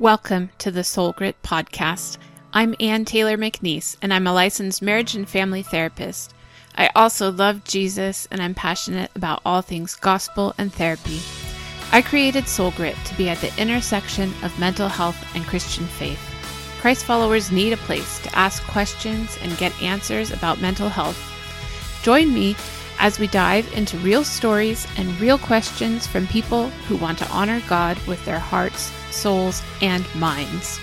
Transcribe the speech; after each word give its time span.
Welcome 0.00 0.50
to 0.58 0.72
the 0.72 0.82
Soul 0.82 1.12
Grit 1.12 1.40
podcast. 1.44 2.18
I'm 2.52 2.74
Ann 2.80 3.04
Taylor 3.04 3.38
McNeese, 3.38 3.96
and 4.02 4.12
I'm 4.12 4.26
a 4.26 4.32
licensed 4.32 4.82
marriage 4.82 5.14
and 5.14 5.28
family 5.28 5.62
therapist. 5.62 6.34
I 6.76 6.90
also 6.96 7.30
love 7.30 7.62
Jesus, 7.62 8.26
and 8.32 8.42
I'm 8.42 8.54
passionate 8.54 9.12
about 9.14 9.40
all 9.46 9.62
things 9.62 9.94
gospel 9.94 10.52
and 10.58 10.72
therapy. 10.74 11.20
I 11.92 12.02
created 12.02 12.48
Soul 12.48 12.72
Grit 12.72 12.96
to 13.04 13.14
be 13.14 13.28
at 13.28 13.38
the 13.38 13.56
intersection 13.56 14.34
of 14.42 14.58
mental 14.58 14.88
health 14.88 15.32
and 15.36 15.44
Christian 15.44 15.86
faith. 15.86 16.18
Christ 16.80 17.04
followers 17.04 17.52
need 17.52 17.72
a 17.72 17.76
place 17.76 18.18
to 18.24 18.36
ask 18.36 18.64
questions 18.64 19.38
and 19.42 19.56
get 19.58 19.80
answers 19.80 20.32
about 20.32 20.60
mental 20.60 20.88
health. 20.88 21.20
Join 22.02 22.34
me 22.34 22.56
as 22.98 23.20
we 23.20 23.28
dive 23.28 23.72
into 23.72 23.96
real 23.98 24.24
stories 24.24 24.88
and 24.96 25.20
real 25.20 25.38
questions 25.38 26.04
from 26.04 26.26
people 26.26 26.70
who 26.88 26.96
want 26.96 27.16
to 27.18 27.30
honor 27.30 27.62
God 27.68 27.96
with 28.08 28.24
their 28.24 28.40
hearts, 28.40 28.90
souls, 29.14 29.62
and 29.80 30.04
minds. 30.14 30.80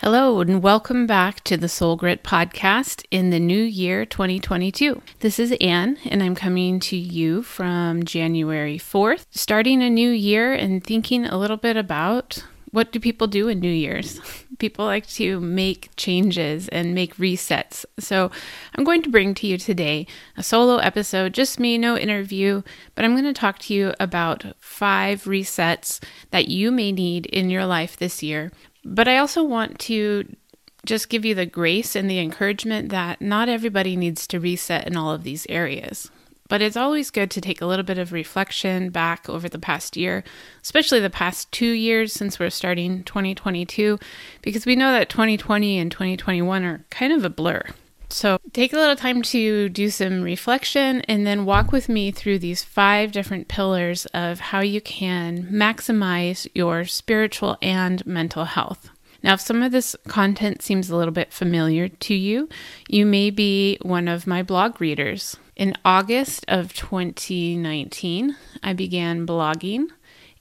Hello, 0.00 0.40
and 0.40 0.62
welcome 0.62 1.06
back 1.06 1.42
to 1.44 1.56
the 1.56 1.68
Soul 1.68 1.96
Grit 1.96 2.22
podcast 2.22 3.04
in 3.10 3.28
the 3.28 3.40
new 3.40 3.62
year 3.62 4.06
2022. 4.06 5.02
This 5.20 5.38
is 5.38 5.52
Ann, 5.60 5.98
and 6.06 6.22
I'm 6.22 6.34
coming 6.34 6.80
to 6.80 6.96
you 6.96 7.42
from 7.42 8.04
January 8.04 8.78
4th, 8.78 9.26
starting 9.30 9.82
a 9.82 9.90
new 9.90 10.08
year 10.08 10.54
and 10.54 10.82
thinking 10.82 11.26
a 11.26 11.36
little 11.36 11.58
bit 11.58 11.76
about 11.76 12.44
what 12.70 12.92
do 12.92 13.00
people 13.00 13.26
do 13.26 13.48
in 13.48 13.60
New 13.60 13.70
Year's? 13.70 14.20
People 14.58 14.86
like 14.86 15.06
to 15.10 15.38
make 15.38 15.90
changes 15.96 16.66
and 16.68 16.92
make 16.92 17.16
resets. 17.16 17.84
So, 18.00 18.32
I'm 18.74 18.82
going 18.82 19.02
to 19.02 19.08
bring 19.08 19.32
to 19.34 19.46
you 19.46 19.56
today 19.56 20.06
a 20.36 20.42
solo 20.42 20.78
episode, 20.78 21.32
just 21.32 21.60
me, 21.60 21.78
no 21.78 21.96
interview, 21.96 22.62
but 22.96 23.04
I'm 23.04 23.12
going 23.12 23.22
to 23.22 23.32
talk 23.32 23.60
to 23.60 23.74
you 23.74 23.94
about 24.00 24.44
five 24.58 25.24
resets 25.24 26.02
that 26.32 26.48
you 26.48 26.72
may 26.72 26.90
need 26.90 27.26
in 27.26 27.50
your 27.50 27.66
life 27.66 27.96
this 27.96 28.20
year 28.20 28.50
but 28.84 29.08
I 29.08 29.18
also 29.18 29.42
want 29.44 29.78
to 29.80 30.24
just 30.86 31.08
give 31.08 31.24
you 31.24 31.34
the 31.34 31.46
grace 31.46 31.94
and 31.94 32.10
the 32.10 32.18
encouragement 32.18 32.88
that 32.90 33.20
not 33.20 33.48
everybody 33.48 33.96
needs 33.96 34.26
to 34.28 34.40
reset 34.40 34.86
in 34.86 34.96
all 34.96 35.12
of 35.12 35.24
these 35.24 35.46
areas. 35.48 36.10
But 36.48 36.62
it's 36.62 36.76
always 36.76 37.10
good 37.10 37.30
to 37.32 37.40
take 37.40 37.60
a 37.60 37.66
little 37.66 37.84
bit 37.84 37.98
of 37.98 38.12
reflection 38.12 38.88
back 38.88 39.28
over 39.28 39.48
the 39.48 39.58
past 39.58 39.96
year, 39.96 40.24
especially 40.62 40.98
the 40.98 41.10
past 41.10 41.52
two 41.52 41.70
years 41.70 42.12
since 42.12 42.40
we're 42.40 42.50
starting 42.50 43.04
2022, 43.04 43.98
because 44.40 44.64
we 44.64 44.74
know 44.74 44.90
that 44.92 45.10
2020 45.10 45.78
and 45.78 45.92
2021 45.92 46.64
are 46.64 46.84
kind 46.90 47.12
of 47.12 47.24
a 47.24 47.30
blur. 47.30 47.62
So 48.10 48.38
take 48.54 48.72
a 48.72 48.76
little 48.76 48.96
time 48.96 49.20
to 49.22 49.68
do 49.68 49.90
some 49.90 50.22
reflection 50.22 51.02
and 51.02 51.26
then 51.26 51.44
walk 51.44 51.72
with 51.72 51.90
me 51.90 52.10
through 52.10 52.38
these 52.38 52.64
five 52.64 53.12
different 53.12 53.48
pillars 53.48 54.06
of 54.06 54.40
how 54.40 54.60
you 54.60 54.80
can 54.80 55.44
maximize 55.52 56.48
your 56.54 56.86
spiritual 56.86 57.58
and 57.60 58.04
mental 58.06 58.46
health. 58.46 58.88
Now, 59.22 59.34
if 59.34 59.40
some 59.40 59.62
of 59.62 59.72
this 59.72 59.96
content 60.06 60.62
seems 60.62 60.88
a 60.88 60.96
little 60.96 61.12
bit 61.12 61.32
familiar 61.32 61.88
to 61.88 62.14
you, 62.14 62.48
you 62.88 63.04
may 63.04 63.30
be 63.30 63.76
one 63.82 64.08
of 64.08 64.26
my 64.26 64.42
blog 64.42 64.80
readers. 64.80 65.36
In 65.58 65.74
August 65.84 66.44
of 66.46 66.72
2019, 66.72 68.36
I 68.62 68.72
began 68.74 69.26
blogging 69.26 69.88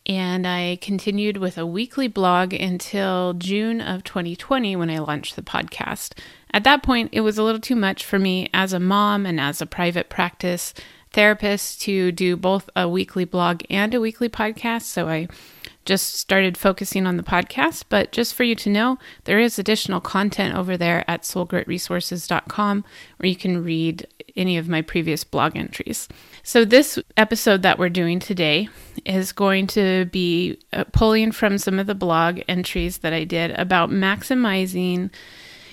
and 0.05 0.45
I 0.45 0.77
continued 0.79 1.37
with 1.37 1.57
a 1.57 1.65
weekly 1.65 2.07
blog 2.07 2.53
until 2.53 3.33
June 3.33 3.81
of 3.81 4.03
2020 4.03 4.75
when 4.75 4.91
I 4.91 4.99
launched 4.99 5.35
the 5.35 5.41
podcast. 5.41 6.13
At 6.53 6.63
that 6.65 6.83
point, 6.83 7.09
it 7.13 7.21
was 7.21 7.39
a 7.39 7.43
little 7.43 7.59
too 7.59 7.75
much 7.75 8.05
for 8.05 8.19
me 8.19 8.47
as 8.53 8.73
a 8.73 8.79
mom 8.79 9.25
and 9.25 9.39
as 9.39 9.59
a 9.59 9.65
private 9.65 10.07
practice 10.07 10.75
therapist 11.13 11.81
to 11.81 12.11
do 12.11 12.37
both 12.37 12.69
a 12.75 12.87
weekly 12.87 13.25
blog 13.25 13.63
and 13.71 13.95
a 13.95 13.99
weekly 13.99 14.29
podcast. 14.29 14.83
So 14.83 15.09
I 15.09 15.29
just 15.87 16.15
started 16.15 16.57
focusing 16.57 17.07
on 17.07 17.17
the 17.17 17.23
podcast. 17.23 17.85
But 17.89 18.11
just 18.11 18.35
for 18.35 18.43
you 18.43 18.53
to 18.55 18.69
know, 18.69 18.99
there 19.23 19.39
is 19.39 19.57
additional 19.57 20.01
content 20.01 20.55
over 20.55 20.77
there 20.77 21.03
at 21.09 21.23
soulgritresources.com 21.23 22.85
where 23.17 23.29
you 23.29 23.35
can 23.35 23.63
read 23.63 24.05
any 24.35 24.57
of 24.57 24.69
my 24.69 24.81
previous 24.81 25.23
blog 25.23 25.57
entries. 25.57 26.07
So, 26.43 26.63
this 26.63 26.99
episode 27.17 27.63
that 27.63 27.79
we're 27.79 27.89
doing 27.89 28.19
today 28.19 28.69
is 29.05 29.31
going 29.31 29.67
to 29.67 30.05
be 30.05 30.59
uh, 30.71 30.85
pulling 30.91 31.31
from 31.31 31.57
some 31.57 31.79
of 31.79 31.87
the 31.87 31.95
blog 31.95 32.41
entries 32.47 32.99
that 32.99 33.13
I 33.13 33.23
did 33.23 33.51
about 33.51 33.89
maximizing 33.89 35.09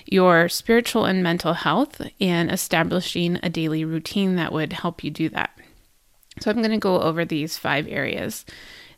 your 0.05 0.49
spiritual 0.49 1.05
and 1.05 1.23
mental 1.23 1.53
health 1.53 2.01
and 2.19 2.51
establishing 2.51 3.39
a 3.41 3.49
daily 3.49 3.85
routine 3.85 4.35
that 4.35 4.51
would 4.51 4.73
help 4.73 5.03
you 5.03 5.11
do 5.11 5.29
that. 5.29 5.51
So, 6.39 6.49
I'm 6.49 6.57
going 6.57 6.71
to 6.71 6.77
go 6.77 6.99
over 7.01 7.23
these 7.23 7.57
five 7.57 7.87
areas. 7.87 8.45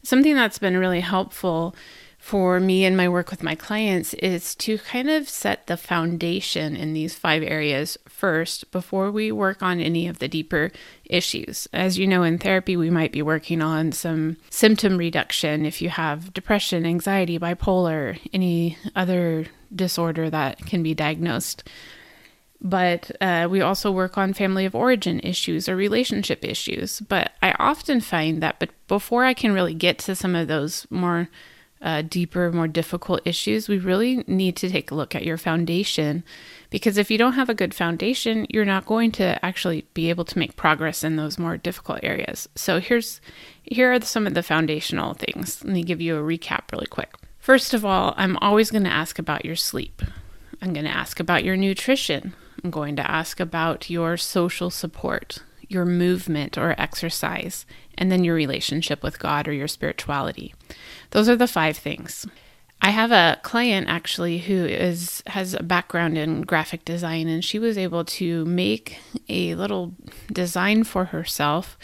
Something 0.07 0.35
that's 0.35 0.57
been 0.57 0.78
really 0.78 1.01
helpful 1.01 1.75
for 2.18 2.62
me 2.62 2.85
and 2.85 2.95
my 2.95 3.09
work 3.09 3.29
with 3.29 3.44
my 3.44 3.56
clients 3.56 4.13
is 4.13 4.56
to 4.56 4.78
kind 4.78 5.09
of 5.09 5.28
set 5.28 5.68
the 5.68 5.75
foundation 5.75 6.78
in 6.78 6.94
these 6.94 7.13
five 7.13 7.44
areas 7.44 7.97
first 8.07 8.72
before 8.72 9.12
we 9.12 9.34
work 9.34 9.62
on 9.62 9.81
any 9.81 10.07
of 10.07 10.19
the 10.19 10.29
deeper 10.29 10.72
issues. 11.03 11.68
As 11.73 11.97
you 11.97 12.07
know, 12.07 12.23
in 12.23 12.38
therapy, 12.38 12.78
we 12.78 12.90
might 12.90 13.12
be 13.12 13.22
working 13.22 13.62
on 13.62 13.91
some 13.91 14.38
symptom 14.50 14.97
reduction 14.97 15.66
if 15.66 15.81
you 15.81 15.90
have 15.90 16.34
depression, 16.34 16.85
anxiety, 16.85 17.38
bipolar, 17.38 18.18
any 18.31 18.78
other 18.95 19.47
disorder 19.75 20.29
that 20.29 20.66
can 20.66 20.81
be 20.81 20.94
diagnosed. 20.94 21.68
But 22.59 23.12
uh, 23.22 23.47
we 23.50 23.62
also 23.62 23.91
work 23.91 24.18
on 24.18 24.34
family 24.34 24.66
of 24.66 24.73
origin 24.73 25.19
issues 25.19 25.69
or 25.69 25.75
relationship 25.75 26.44
issues. 26.44 27.00
But 27.01 27.34
I 27.41 27.53
often 27.59 28.01
find 28.01 28.41
that 28.41 28.59
but 28.59 28.69
before 28.88 29.25
I 29.25 29.34
can 29.34 29.53
really 29.53 29.75
get 29.75 30.00
to 30.00 30.16
some 30.16 30.35
of 30.35 30.47
those 30.47 30.88
more 30.90 31.29
uh, 31.81 32.01
deeper, 32.01 32.51
more 32.51 32.68
difficult 32.68 33.22
issues, 33.25 33.69
we 33.69 33.78
really 33.78 34.23
need 34.28 34.56
to 34.56 34.69
take 34.69 34.90
a 34.90 34.95
look 34.95 35.13
at 35.13 35.23
your 35.23 35.38
foundation. 35.38 36.23
Because 36.69 36.97
if 36.97 37.12
you 37.12 37.18
don't 37.18 37.34
have 37.34 37.50
a 37.50 37.53
good 37.53 37.73
foundation, 37.73 38.47
you're 38.50 38.66
not 38.66 38.85
going 38.85 39.12
to 39.13 39.44
actually 39.45 39.85
be 39.94 40.09
able 40.09 40.25
to 40.25 40.39
make 40.39 40.56
progress 40.56 41.03
in 41.03 41.16
those 41.16 41.38
more 41.38 41.57
difficult 41.57 42.00
areas. 42.01 42.50
So 42.56 42.79
here's 42.79 43.22
here 43.63 43.94
are 43.94 44.01
some 44.01 44.25
of 44.25 44.34
the 44.34 44.44
foundational 44.44 45.13
things. 45.13 45.63
Let 45.63 45.74
me 45.74 45.84
give 45.84 46.01
you 46.01 46.18
a 46.18 46.22
recap 46.22 46.72
really 46.72 46.88
quick. 46.88 47.13
First 47.38 47.74
of 47.74 47.85
all, 47.85 48.13
I'm 48.18 48.38
always 48.38 48.72
going 48.72 48.84
to 48.84 48.89
ask 48.89 49.19
about 49.19 49.45
your 49.45 49.56
sleep. 49.56 50.01
I'm 50.62 50.74
going 50.74 50.85
to 50.85 50.91
ask 50.91 51.19
about 51.19 51.44
your 51.44 51.56
nutrition. 51.56 52.34
I'm 52.63 52.72
going 52.72 52.95
to 52.95 53.09
ask 53.09 53.40
about 53.40 53.90
your 53.90 54.18
social 54.18 54.69
support, 54.69 55.40
your 55.68 55.85
movement 55.85 56.57
or 56.57 56.75
exercise, 56.79 57.66
and 57.97 58.12
then 58.12 58.23
your 58.23 58.35
relationship 58.35 59.03
with 59.03 59.19
God 59.19 59.47
or 59.47 59.53
your 59.53 59.68
spirituality. 59.68 60.53
Those 61.12 61.29
are 61.29 61.35
the 61.35 61.47
five 61.47 61.78
things. 61.78 62.25
I 62.81 62.91
have 62.91 63.12
a 63.12 63.40
client 63.41 63.88
actually 63.90 64.38
who 64.38 64.66
is 64.66 65.23
has 65.28 65.56
a 65.56 65.63
background 65.63 66.18
in 66.18 66.41
graphic 66.41 66.85
design 66.85 67.28
and 67.28 67.44
she 67.44 67.57
was 67.57 67.78
able 67.78 68.06
to 68.06 68.45
make 68.45 69.00
a 69.28 69.56
little 69.56 69.95
design 70.31 70.84
for 70.84 71.06
herself 71.06 71.78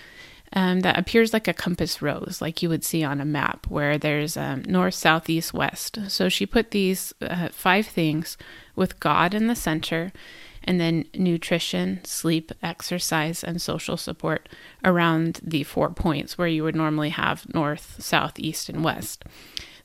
um, 0.55 0.81
that 0.81 0.97
appears 0.97 1.33
like 1.33 1.47
a 1.47 1.53
compass 1.53 2.01
rose, 2.01 2.37
like 2.39 2.61
you 2.61 2.69
would 2.69 2.83
see 2.83 3.03
on 3.03 3.19
a 3.19 3.25
map, 3.25 3.65
where 3.67 3.97
there's 3.97 4.37
um, 4.37 4.63
north, 4.67 4.93
south, 4.93 5.29
east, 5.29 5.53
west. 5.53 5.97
So 6.09 6.29
she 6.29 6.45
put 6.45 6.71
these 6.71 7.11
uh, 7.21 7.49
five 7.49 7.87
things 7.87 8.37
with 8.75 8.99
God 8.99 9.33
in 9.33 9.47
the 9.47 9.55
center, 9.55 10.13
and 10.63 10.79
then 10.79 11.05
nutrition, 11.13 12.03
sleep, 12.03 12.51
exercise, 12.61 13.43
and 13.43 13.61
social 13.61 13.97
support 13.97 14.49
around 14.83 15.39
the 15.43 15.63
four 15.63 15.89
points 15.89 16.37
where 16.37 16.47
you 16.47 16.63
would 16.63 16.75
normally 16.75 17.09
have 17.09 17.51
north, 17.53 18.01
south, 18.01 18.39
east, 18.39 18.69
and 18.69 18.83
west. 18.83 19.23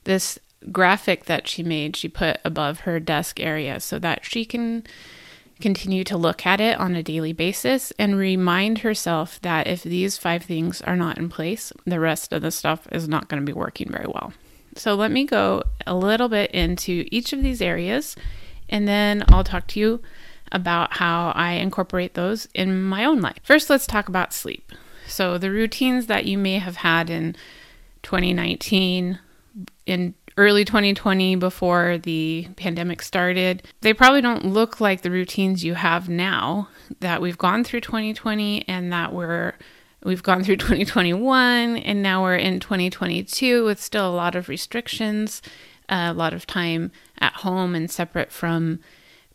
This 0.05 0.39
graphic 0.71 1.25
that 1.25 1.47
she 1.47 1.63
made, 1.63 1.95
she 1.95 2.07
put 2.09 2.37
above 2.43 2.81
her 2.81 2.99
desk 2.99 3.39
area 3.39 3.79
so 3.79 3.99
that 3.99 4.25
she 4.25 4.45
can 4.45 4.83
continue 5.61 6.05
to 6.05 6.17
look 6.17 6.45
at 6.45 6.61
it 6.61 6.79
on 6.79 6.95
a 6.95 7.03
daily 7.03 7.33
basis 7.33 7.91
and 7.99 8.17
remind 8.17 8.79
herself 8.79 9.41
that 9.41 9.67
if 9.67 9.83
these 9.83 10.17
five 10.17 10.43
things 10.43 10.81
are 10.83 10.95
not 10.95 11.17
in 11.17 11.27
place, 11.27 11.73
the 11.85 11.99
rest 11.99 12.31
of 12.31 12.41
the 12.41 12.51
stuff 12.51 12.87
is 12.91 13.07
not 13.07 13.27
going 13.27 13.41
to 13.41 13.45
be 13.45 13.57
working 13.57 13.89
very 13.91 14.07
well. 14.07 14.31
So, 14.75 14.95
let 14.95 15.11
me 15.11 15.25
go 15.25 15.63
a 15.85 15.95
little 15.95 16.29
bit 16.29 16.51
into 16.51 17.05
each 17.11 17.33
of 17.33 17.41
these 17.41 17.61
areas 17.61 18.15
and 18.69 18.87
then 18.87 19.23
I'll 19.29 19.43
talk 19.43 19.67
to 19.67 19.79
you 19.79 20.01
about 20.51 20.93
how 20.93 21.31
I 21.35 21.53
incorporate 21.53 22.13
those 22.13 22.47
in 22.53 22.81
my 22.81 23.05
own 23.05 23.21
life. 23.21 23.37
First, 23.43 23.69
let's 23.69 23.87
talk 23.87 24.09
about 24.09 24.33
sleep. 24.33 24.71
So, 25.07 25.37
the 25.37 25.51
routines 25.51 26.07
that 26.07 26.25
you 26.25 26.37
may 26.37 26.59
have 26.59 26.77
had 26.77 27.09
in 27.09 27.35
2019, 28.03 29.19
in 29.85 30.13
early 30.37 30.63
2020 30.63 31.35
before 31.35 31.97
the 31.97 32.47
pandemic 32.55 33.01
started, 33.01 33.61
they 33.81 33.93
probably 33.93 34.21
don't 34.21 34.45
look 34.45 34.79
like 34.79 35.01
the 35.01 35.11
routines 35.11 35.65
you 35.65 35.73
have 35.73 36.07
now 36.07 36.69
that 37.01 37.21
we've 37.21 37.37
gone 37.37 37.63
through 37.63 37.81
2020 37.81 38.67
and 38.67 38.91
that 38.93 39.13
we're 39.13 39.53
we've 40.05 40.23
gone 40.23 40.43
through 40.43 40.55
2021 40.57 41.75
and 41.77 42.01
now 42.01 42.23
we're 42.23 42.37
in 42.37 42.59
2022 42.59 43.65
with 43.65 43.81
still 43.81 44.09
a 44.09 44.15
lot 44.15 44.35
of 44.35 44.47
restrictions, 44.47 45.41
a 45.89 46.13
lot 46.13 46.33
of 46.33 46.47
time 46.47 46.91
at 47.19 47.33
home 47.33 47.75
and 47.75 47.91
separate 47.91 48.31
from 48.31 48.79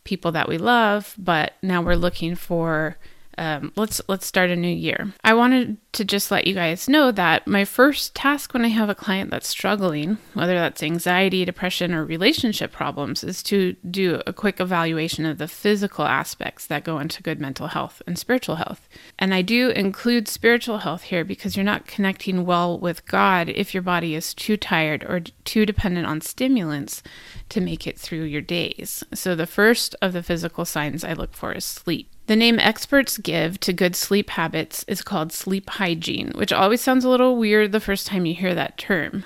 people 0.05 0.31
that 0.31 0.47
we 0.47 0.57
love, 0.57 1.13
but 1.17 1.55
now 1.61 1.81
we're 1.81 1.95
looking 1.97 2.35
for 2.35 2.97
um, 3.37 3.71
let's 3.75 4.01
let's 4.07 4.25
start 4.25 4.49
a 4.49 4.55
new 4.55 4.67
year. 4.67 5.13
I 5.23 5.33
wanted 5.33 5.77
to 5.93 6.05
just 6.05 6.31
let 6.31 6.47
you 6.47 6.53
guys 6.53 6.89
know 6.89 7.11
that 7.11 7.47
my 7.47 7.65
first 7.65 8.15
task 8.15 8.53
when 8.53 8.65
I 8.65 8.69
have 8.69 8.89
a 8.89 8.95
client 8.95 9.31
that's 9.31 9.47
struggling, 9.47 10.17
whether 10.33 10.55
that's 10.55 10.83
anxiety, 10.83 11.45
depression, 11.45 11.93
or 11.93 12.05
relationship 12.05 12.71
problems, 12.71 13.23
is 13.23 13.41
to 13.43 13.75
do 13.89 14.21
a 14.25 14.33
quick 14.33 14.59
evaluation 14.59 15.25
of 15.25 15.37
the 15.37 15.47
physical 15.47 16.05
aspects 16.05 16.65
that 16.67 16.83
go 16.83 16.99
into 16.99 17.23
good 17.23 17.39
mental 17.39 17.67
health 17.67 18.01
and 18.07 18.17
spiritual 18.17 18.55
health. 18.55 18.87
And 19.19 19.33
I 19.33 19.41
do 19.41 19.69
include 19.69 20.27
spiritual 20.27 20.79
health 20.79 21.03
here 21.03 21.23
because 21.23 21.55
you're 21.55 21.63
not 21.63 21.87
connecting 21.87 22.45
well 22.45 22.77
with 22.77 23.05
God 23.05 23.49
if 23.49 23.73
your 23.73 23.83
body 23.83 24.15
is 24.15 24.33
too 24.33 24.57
tired 24.57 25.03
or 25.03 25.21
too 25.43 25.65
dependent 25.65 26.07
on 26.07 26.21
stimulants 26.21 27.03
to 27.49 27.61
make 27.61 27.85
it 27.87 27.99
through 27.99 28.23
your 28.23 28.41
days. 28.41 29.03
So 29.13 29.35
the 29.35 29.47
first 29.47 29.95
of 30.01 30.13
the 30.13 30.23
physical 30.23 30.65
signs 30.65 31.03
I 31.03 31.13
look 31.13 31.33
for 31.33 31.53
is 31.53 31.65
sleep. 31.65 32.09
The 32.27 32.35
name 32.35 32.57
experts 32.57 33.19
give 33.19 33.59
to 33.59 33.73
good 33.73 33.95
sleep 33.95 34.31
habits 34.31 34.83
is 34.87 35.03
called 35.03 35.31
sleep 35.31 35.69
hygiene, 35.69 36.31
which 36.33 36.51
always 36.51 36.81
sounds 36.81 37.05
a 37.05 37.09
little 37.09 37.37
weird 37.37 37.71
the 37.71 37.79
first 37.79 38.07
time 38.07 38.25
you 38.25 38.33
hear 38.33 38.55
that 38.55 38.79
term. 38.79 39.25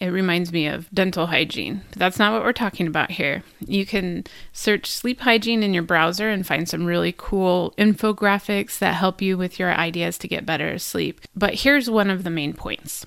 It 0.00 0.08
reminds 0.08 0.50
me 0.50 0.66
of 0.66 0.90
dental 0.92 1.26
hygiene, 1.26 1.82
but 1.90 1.98
that's 1.98 2.18
not 2.18 2.32
what 2.32 2.42
we're 2.42 2.52
talking 2.52 2.88
about 2.88 3.12
here. 3.12 3.44
You 3.60 3.86
can 3.86 4.24
search 4.52 4.90
sleep 4.90 5.20
hygiene 5.20 5.62
in 5.62 5.74
your 5.74 5.84
browser 5.84 6.28
and 6.28 6.44
find 6.44 6.68
some 6.68 6.86
really 6.86 7.14
cool 7.16 7.72
infographics 7.78 8.78
that 8.78 8.94
help 8.94 9.22
you 9.22 9.38
with 9.38 9.60
your 9.60 9.72
ideas 9.72 10.18
to 10.18 10.28
get 10.28 10.46
better 10.46 10.76
sleep. 10.78 11.20
But 11.36 11.54
here's 11.54 11.88
one 11.88 12.10
of 12.10 12.24
the 12.24 12.30
main 12.30 12.54
points 12.54 13.06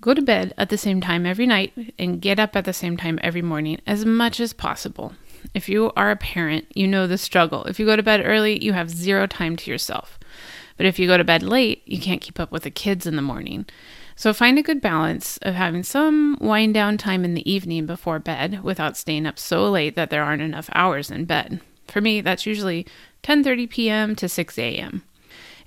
go 0.00 0.14
to 0.14 0.22
bed 0.22 0.54
at 0.56 0.68
the 0.68 0.78
same 0.78 1.00
time 1.00 1.26
every 1.26 1.46
night 1.46 1.94
and 1.98 2.20
get 2.20 2.38
up 2.40 2.56
at 2.56 2.64
the 2.64 2.72
same 2.72 2.96
time 2.96 3.18
every 3.22 3.42
morning 3.42 3.80
as 3.86 4.04
much 4.04 4.40
as 4.40 4.52
possible. 4.52 5.12
If 5.54 5.68
you 5.68 5.92
are 5.96 6.10
a 6.10 6.16
parent, 6.16 6.66
you 6.74 6.86
know 6.86 7.06
the 7.06 7.18
struggle. 7.18 7.64
If 7.64 7.78
you 7.78 7.86
go 7.86 7.96
to 7.96 8.02
bed 8.02 8.22
early, 8.24 8.62
you 8.62 8.72
have 8.72 8.90
zero 8.90 9.26
time 9.26 9.56
to 9.56 9.70
yourself. 9.70 10.18
But 10.76 10.86
if 10.86 10.98
you 10.98 11.06
go 11.06 11.16
to 11.16 11.24
bed 11.24 11.42
late, 11.42 11.82
you 11.86 12.00
can't 12.00 12.20
keep 12.20 12.38
up 12.38 12.52
with 12.52 12.62
the 12.62 12.70
kids 12.70 13.06
in 13.06 13.16
the 13.16 13.22
morning. 13.22 13.66
So 14.14 14.32
find 14.32 14.58
a 14.58 14.62
good 14.62 14.80
balance 14.80 15.38
of 15.42 15.54
having 15.54 15.82
some 15.82 16.38
wind 16.40 16.74
down 16.74 16.98
time 16.98 17.24
in 17.24 17.34
the 17.34 17.50
evening 17.50 17.86
before 17.86 18.18
bed 18.18 18.62
without 18.64 18.96
staying 18.96 19.26
up 19.26 19.38
so 19.38 19.70
late 19.70 19.94
that 19.96 20.10
there 20.10 20.24
aren't 20.24 20.42
enough 20.42 20.70
hours 20.74 21.10
in 21.10 21.24
bed. 21.24 21.60
For 21.86 22.00
me, 22.00 22.20
that's 22.20 22.46
usually 22.46 22.86
10:30 23.22 23.70
p.m. 23.70 24.16
to 24.16 24.28
6 24.28 24.58
a.m. 24.58 25.02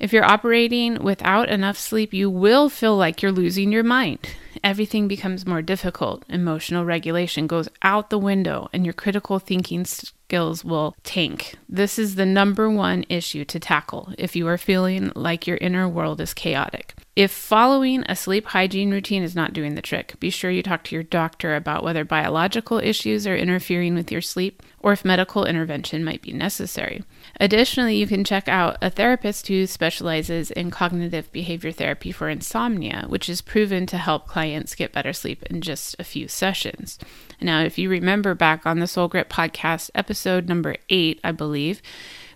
If 0.02 0.12
you're 0.14 0.26
operating 0.26 1.04
without 1.04 1.48
enough 1.50 1.78
sleep, 1.78 2.12
you 2.12 2.28
will 2.28 2.70
feel 2.70 2.98
like 2.98 3.22
you're 3.22 3.32
losing 3.32 3.72
your 3.72 3.84
mind. 3.84 4.18
Everything 4.64 5.08
becomes 5.08 5.46
more 5.46 5.62
difficult. 5.62 6.26
Emotional 6.28 6.84
regulation 6.84 7.46
goes 7.46 7.70
out 7.84 8.10
the 8.10 8.18
window, 8.18 8.68
and 8.74 8.84
your 8.84 8.96
critical 8.96 9.38
thinking 9.38 9.86
skills 10.32 10.64
will 10.64 10.96
tank. 11.04 11.56
This 11.68 12.00
is 12.00 12.16
the 12.16 12.26
number 12.26 12.70
one 12.70 13.04
issue 13.10 13.44
to 13.44 13.60
tackle 13.60 14.14
if 14.18 14.34
you 14.34 14.48
are 14.48 14.58
feeling 14.58 15.12
like 15.14 15.46
your 15.46 15.58
inner 15.58 15.90
world 15.90 16.22
is 16.22 16.34
chaotic. 16.34 16.96
If 17.18 17.32
following 17.32 18.06
a 18.08 18.16
sleep 18.16 18.46
hygiene 18.46 18.92
routine 18.92 19.22
is 19.22 19.36
not 19.36 19.52
doing 19.52 19.76
the 19.76 19.82
trick, 19.82 20.18
be 20.22 20.30
sure 20.30 20.50
you 20.50 20.64
talk 20.64 20.86
to 20.86 20.96
your 20.96 21.04
doctor 21.04 21.58
about 21.58 21.84
whether 21.84 22.06
biological 22.06 22.80
issues 22.80 23.28
are 23.28 23.36
interfering 23.36 23.94
with 23.94 24.10
your 24.10 24.22
sleep 24.22 24.64
or 24.80 24.94
if 24.94 25.04
medical 25.04 25.46
intervention 25.46 26.06
might 26.06 26.22
be 26.22 26.32
necessary. 26.32 27.04
Additionally, 27.38 27.98
you 27.98 28.08
can 28.08 28.24
check 28.24 28.48
out 28.48 28.78
a 28.82 28.90
therapist 28.90 29.50
who 29.50 29.68
specializes 29.68 30.52
in 30.52 30.72
cognitive 30.72 31.30
behavior 31.34 31.74
therapy 31.74 32.14
for 32.14 32.30
insomnia, 32.30 33.06
which 33.10 33.28
is 33.28 33.42
proven 33.42 33.86
to 33.88 33.98
help 33.98 34.28
clients 34.28 34.74
get 34.74 34.94
better 34.94 35.12
sleep 35.12 35.44
in 35.44 35.60
just 35.60 35.98
a 36.00 36.06
few 36.06 36.30
sessions. 36.30 36.98
Now, 37.42 37.62
if 37.62 37.78
you 37.78 37.90
remember 37.90 38.34
back 38.36 38.66
on 38.66 38.80
the 38.80 38.88
Soul 38.88 39.10
Grit 39.10 39.30
podcast, 39.30 39.90
episode 39.94 40.21
number 40.26 40.76
eight, 40.90 41.20
I 41.24 41.32
believe, 41.32 41.82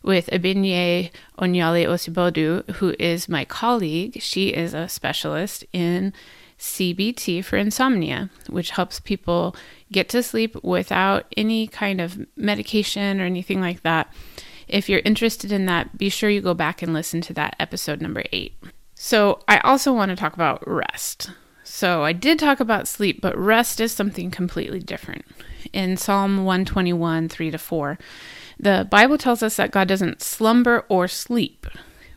with 0.03 0.27
Abinye 0.27 1.11
Onyale 1.39 1.85
Osibodu, 1.85 2.69
who 2.75 2.95
is 2.99 3.29
my 3.29 3.45
colleague. 3.45 4.21
She 4.21 4.49
is 4.49 4.73
a 4.73 4.87
specialist 4.87 5.65
in 5.73 6.13
CBT 6.59 7.43
for 7.43 7.57
insomnia, 7.57 8.29
which 8.49 8.71
helps 8.71 8.99
people 8.99 9.55
get 9.91 10.09
to 10.09 10.23
sleep 10.23 10.55
without 10.63 11.25
any 11.35 11.67
kind 11.67 11.99
of 11.99 12.25
medication 12.35 13.19
or 13.19 13.25
anything 13.25 13.59
like 13.59 13.83
that. 13.83 14.13
If 14.67 14.89
you're 14.89 15.01
interested 15.05 15.51
in 15.51 15.65
that, 15.67 15.97
be 15.97 16.09
sure 16.09 16.29
you 16.29 16.41
go 16.41 16.53
back 16.53 16.81
and 16.81 16.93
listen 16.93 17.21
to 17.21 17.33
that 17.33 17.55
episode 17.59 18.01
number 18.01 18.23
eight. 18.31 18.53
So, 18.95 19.43
I 19.47 19.59
also 19.59 19.93
want 19.93 20.09
to 20.09 20.15
talk 20.15 20.33
about 20.33 20.63
rest. 20.65 21.31
So, 21.63 22.03
I 22.03 22.13
did 22.13 22.39
talk 22.39 22.59
about 22.59 22.87
sleep, 22.87 23.21
but 23.21 23.37
rest 23.37 23.81
is 23.81 23.91
something 23.91 24.31
completely 24.31 24.79
different. 24.79 25.25
In 25.73 25.97
Psalm 25.97 26.45
121, 26.45 27.29
3 27.29 27.51
to 27.51 27.57
4, 27.57 27.97
the 28.59 28.87
Bible 28.89 29.17
tells 29.17 29.43
us 29.43 29.55
that 29.57 29.71
God 29.71 29.87
doesn't 29.87 30.21
slumber 30.21 30.85
or 30.89 31.07
sleep. 31.07 31.67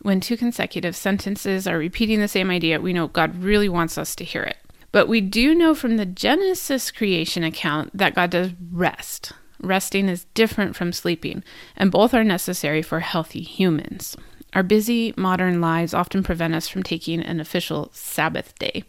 When 0.01 0.21
two 0.21 0.37
consecutive 0.37 0.95
sentences 0.95 1.67
are 1.67 1.77
repeating 1.77 2.21
the 2.21 2.27
same 2.27 2.49
idea, 2.49 2.79
we 2.79 2.93
know 2.93 3.07
God 3.07 3.43
really 3.43 3.67
wants 3.67 3.97
us 3.97 4.15
to 4.15 4.23
hear 4.23 4.43
it. 4.43 4.57
But 4.91 5.07
we 5.07 5.21
do 5.21 5.53
know 5.53 5.75
from 5.75 5.97
the 5.97 6.05
Genesis 6.05 6.89
creation 6.91 7.43
account 7.43 7.95
that 7.95 8.15
God 8.15 8.31
does 8.31 8.51
rest. 8.71 9.33
Resting 9.61 10.07
is 10.07 10.25
different 10.33 10.75
from 10.75 10.93
sleeping, 10.93 11.43
and 11.75 11.91
both 11.91 12.13
are 12.13 12.23
necessary 12.23 12.81
for 12.81 13.01
healthy 13.01 13.41
humans. 13.41 14.15
Our 14.53 14.63
busy 14.63 15.13
modern 15.15 15.61
lives 15.61 15.93
often 15.93 16.23
prevent 16.23 16.55
us 16.55 16.67
from 16.67 16.81
taking 16.81 17.21
an 17.21 17.39
official 17.39 17.89
Sabbath 17.93 18.57
day, 18.57 18.83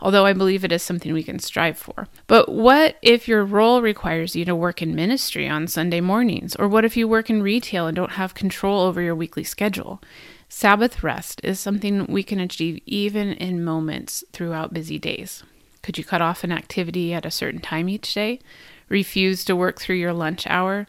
although 0.00 0.24
I 0.24 0.32
believe 0.32 0.64
it 0.64 0.72
is 0.72 0.82
something 0.82 1.12
we 1.12 1.22
can 1.22 1.38
strive 1.38 1.76
for. 1.76 2.08
But 2.26 2.48
what 2.48 2.96
if 3.02 3.28
your 3.28 3.44
role 3.44 3.82
requires 3.82 4.34
you 4.34 4.46
to 4.46 4.54
work 4.54 4.80
in 4.80 4.94
ministry 4.94 5.46
on 5.46 5.68
Sunday 5.68 6.00
mornings? 6.00 6.56
Or 6.56 6.66
what 6.66 6.86
if 6.86 6.96
you 6.96 7.06
work 7.06 7.28
in 7.28 7.42
retail 7.42 7.86
and 7.86 7.94
don't 7.94 8.12
have 8.12 8.34
control 8.34 8.80
over 8.80 9.02
your 9.02 9.14
weekly 9.14 9.44
schedule? 9.44 10.00
Sabbath 10.48 11.02
rest 11.02 11.40
is 11.44 11.60
something 11.60 12.06
we 12.06 12.22
can 12.22 12.40
achieve 12.40 12.80
even 12.86 13.32
in 13.32 13.64
moments 13.64 14.24
throughout 14.32 14.72
busy 14.74 14.98
days. 14.98 15.42
Could 15.82 15.98
you 15.98 16.04
cut 16.04 16.22
off 16.22 16.44
an 16.44 16.52
activity 16.52 17.12
at 17.12 17.26
a 17.26 17.30
certain 17.30 17.60
time 17.60 17.88
each 17.88 18.14
day? 18.14 18.38
Refuse 18.88 19.44
to 19.44 19.56
work 19.56 19.80
through 19.80 19.96
your 19.96 20.12
lunch 20.12 20.46
hour? 20.46 20.86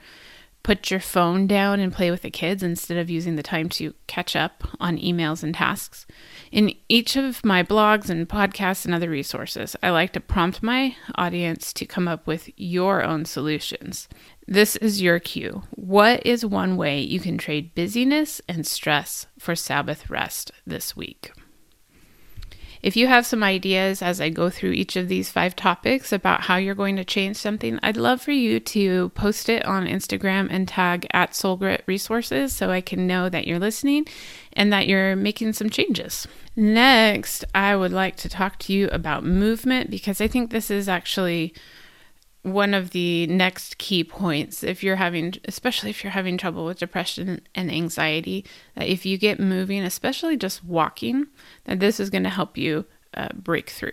Put 0.63 0.89
your 0.89 1.00
phone 1.01 1.45
down 1.45 1.80
and 1.80 1.94
play 1.94 2.10
with 2.10 2.21
the 2.21 2.31
kids 2.31 2.63
instead 2.63 2.98
of 2.98 3.10
using 3.10 3.36
the 3.36 3.44
time 3.44 3.68
to 3.68 3.94
catch 4.07 4.36
up 4.36 4.63
on 4.80 4.98
emails 4.98 5.44
and 5.44 5.54
tasks. 5.54 6.06
In 6.51 6.74
each 6.88 7.18
of 7.18 7.44
my 7.44 7.62
blogs 7.62 8.10
and 8.10 8.27
podcasts 8.27 8.86
and 8.86 8.94
other 8.94 9.10
resources, 9.10 9.75
I 9.83 9.89
like 9.89 10.13
to 10.13 10.21
prompt 10.21 10.63
my 10.63 10.95
audience 11.15 11.74
to 11.74 11.86
come 11.86 12.07
up 12.07 12.25
with 12.25 12.50
your 12.56 13.04
own 13.04 13.25
solutions. 13.25 14.07
This 14.48 14.75
is 14.77 15.01
your 15.01 15.19
cue. 15.19 15.63
What 15.71 16.25
is 16.25 16.45
one 16.45 16.77
way 16.77 17.01
you 17.01 17.20
can 17.20 17.38
trade 17.38 17.75
busyness 17.75 18.41
and 18.48 18.65
stress 18.65 19.27
for 19.38 19.55
Sabbath 19.55 20.10
rest 20.10 20.51
this 20.65 20.96
week? 20.96 21.32
If 22.84 22.98
you 22.98 23.08
have 23.08 23.25
some 23.25 23.44
ideas 23.44 24.02
as 24.02 24.20
I 24.20 24.30
go 24.30 24.50
through 24.50 24.72
each 24.72 24.98
of 24.98 25.08
these 25.08 25.32
five 25.32 25.56
topics 25.56 26.12
about 26.12 26.42
how 26.42 26.58
you're 26.58 26.75
going 26.75 26.98
to 26.98 27.06
change 27.06 27.38
something, 27.38 27.80
I'd 27.82 27.96
love 27.96 28.22
for 28.22 28.34
you 28.34 28.60
to 28.60 29.08
post 29.16 29.48
it 29.48 29.63
on 29.63 29.88
Instagram 29.88 30.50
and 30.52 30.68
tag 30.68 31.08
at 31.12 31.32
SoulGrit 31.32 31.84
Resources 31.86 32.52
so 32.52 32.72
I 32.72 32.82
can 32.82 33.08
know 33.08 33.30
that 33.30 33.48
you're 33.48 33.58
listening 33.58 34.06
and 34.52 34.74
that 34.74 34.86
you're 34.86 35.16
making 35.16 35.54
some 35.54 35.70
changes. 35.70 36.28
Next, 36.58 37.46
I 37.56 37.74
would 37.78 37.94
like 37.94 38.18
to 38.18 38.28
talk 38.28 38.60
to 38.60 38.74
you 38.74 38.90
about 38.90 39.24
movement 39.24 39.90
because 39.90 40.20
I 40.20 40.28
think 40.28 40.52
this 40.52 40.70
is 40.70 40.90
actually 40.90 41.54
one 42.43 42.73
of 42.73 42.91
the 42.91 43.25
next 43.27 43.77
key 43.77 44.03
points 44.03 44.63
if 44.63 44.83
you're 44.83 44.97
having 44.97 45.33
especially 45.45 45.89
if 45.89 46.03
you're 46.03 46.12
having 46.12 46.38
trouble 46.38 46.65
with 46.65 46.77
depression 46.77 47.41
and 47.55 47.71
anxiety 47.71 48.45
that 48.75 48.88
if 48.88 49.05
you 49.05 49.17
get 49.17 49.39
moving 49.39 49.81
especially 49.81 50.35
just 50.35 50.63
walking 50.63 51.25
that 51.63 51.79
this 51.79 52.00
is 52.01 52.09
going 52.09 52.23
to 52.23 52.29
help 52.29 52.57
you 52.57 52.85
uh, 53.15 53.29
break 53.33 53.69
through. 53.69 53.91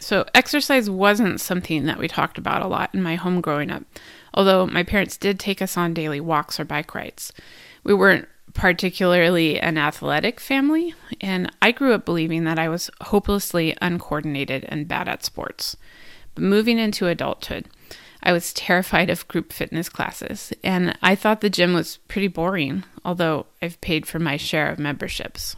So 0.00 0.24
exercise 0.34 0.90
wasn't 0.90 1.40
something 1.40 1.86
that 1.86 1.98
we 1.98 2.08
talked 2.08 2.38
about 2.38 2.62
a 2.62 2.66
lot 2.66 2.92
in 2.92 3.02
my 3.02 3.14
home 3.14 3.40
growing 3.40 3.70
up 3.70 3.84
although 4.34 4.66
my 4.66 4.82
parents 4.82 5.16
did 5.16 5.38
take 5.38 5.62
us 5.62 5.76
on 5.76 5.94
daily 5.94 6.20
walks 6.20 6.58
or 6.58 6.64
bike 6.64 6.94
rides. 6.94 7.32
We 7.84 7.94
weren't 7.94 8.28
particularly 8.52 9.60
an 9.60 9.78
athletic 9.78 10.40
family 10.40 10.92
and 11.20 11.48
i 11.62 11.70
grew 11.70 11.92
up 11.92 12.04
believing 12.04 12.42
that 12.42 12.58
i 12.58 12.68
was 12.68 12.90
hopelessly 13.00 13.76
uncoordinated 13.80 14.64
and 14.68 14.88
bad 14.88 15.06
at 15.06 15.24
sports 15.24 15.76
but 16.34 16.44
moving 16.44 16.78
into 16.78 17.06
adulthood, 17.06 17.66
I 18.22 18.32
was 18.32 18.52
terrified 18.52 19.08
of 19.08 19.26
group 19.28 19.52
fitness 19.52 19.88
classes, 19.88 20.52
and 20.62 20.96
I 21.02 21.14
thought 21.14 21.40
the 21.40 21.50
gym 21.50 21.72
was 21.72 21.98
pretty 22.08 22.28
boring, 22.28 22.84
although 23.04 23.46
I've 23.62 23.80
paid 23.80 24.06
for 24.06 24.18
my 24.18 24.36
share 24.36 24.70
of 24.70 24.78
memberships. 24.78 25.56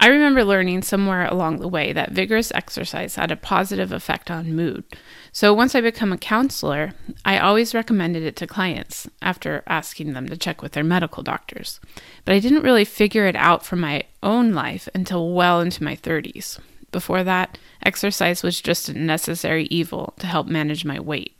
I 0.00 0.06
remember 0.08 0.44
learning 0.44 0.82
somewhere 0.82 1.26
along 1.26 1.58
the 1.58 1.66
way 1.66 1.92
that 1.92 2.12
vigorous 2.12 2.52
exercise 2.52 3.16
had 3.16 3.32
a 3.32 3.36
positive 3.36 3.90
effect 3.90 4.30
on 4.30 4.54
mood. 4.54 4.84
So 5.32 5.52
once 5.52 5.74
I 5.74 5.80
became 5.80 6.12
a 6.12 6.18
counselor, 6.18 6.92
I 7.24 7.38
always 7.38 7.74
recommended 7.74 8.22
it 8.22 8.36
to 8.36 8.46
clients 8.46 9.08
after 9.20 9.64
asking 9.66 10.12
them 10.12 10.28
to 10.28 10.36
check 10.36 10.62
with 10.62 10.72
their 10.72 10.84
medical 10.84 11.24
doctors. 11.24 11.80
But 12.24 12.36
I 12.36 12.38
didn't 12.38 12.62
really 12.62 12.84
figure 12.84 13.26
it 13.26 13.34
out 13.34 13.66
for 13.66 13.74
my 13.74 14.04
own 14.22 14.52
life 14.52 14.88
until 14.94 15.34
well 15.34 15.60
into 15.60 15.82
my 15.82 15.96
30s. 15.96 16.60
Before 16.90 17.22
that, 17.24 17.58
exercise 17.84 18.42
was 18.42 18.60
just 18.60 18.88
a 18.88 18.98
necessary 18.98 19.64
evil 19.64 20.14
to 20.18 20.26
help 20.26 20.46
manage 20.46 20.84
my 20.84 20.98
weight. 20.98 21.38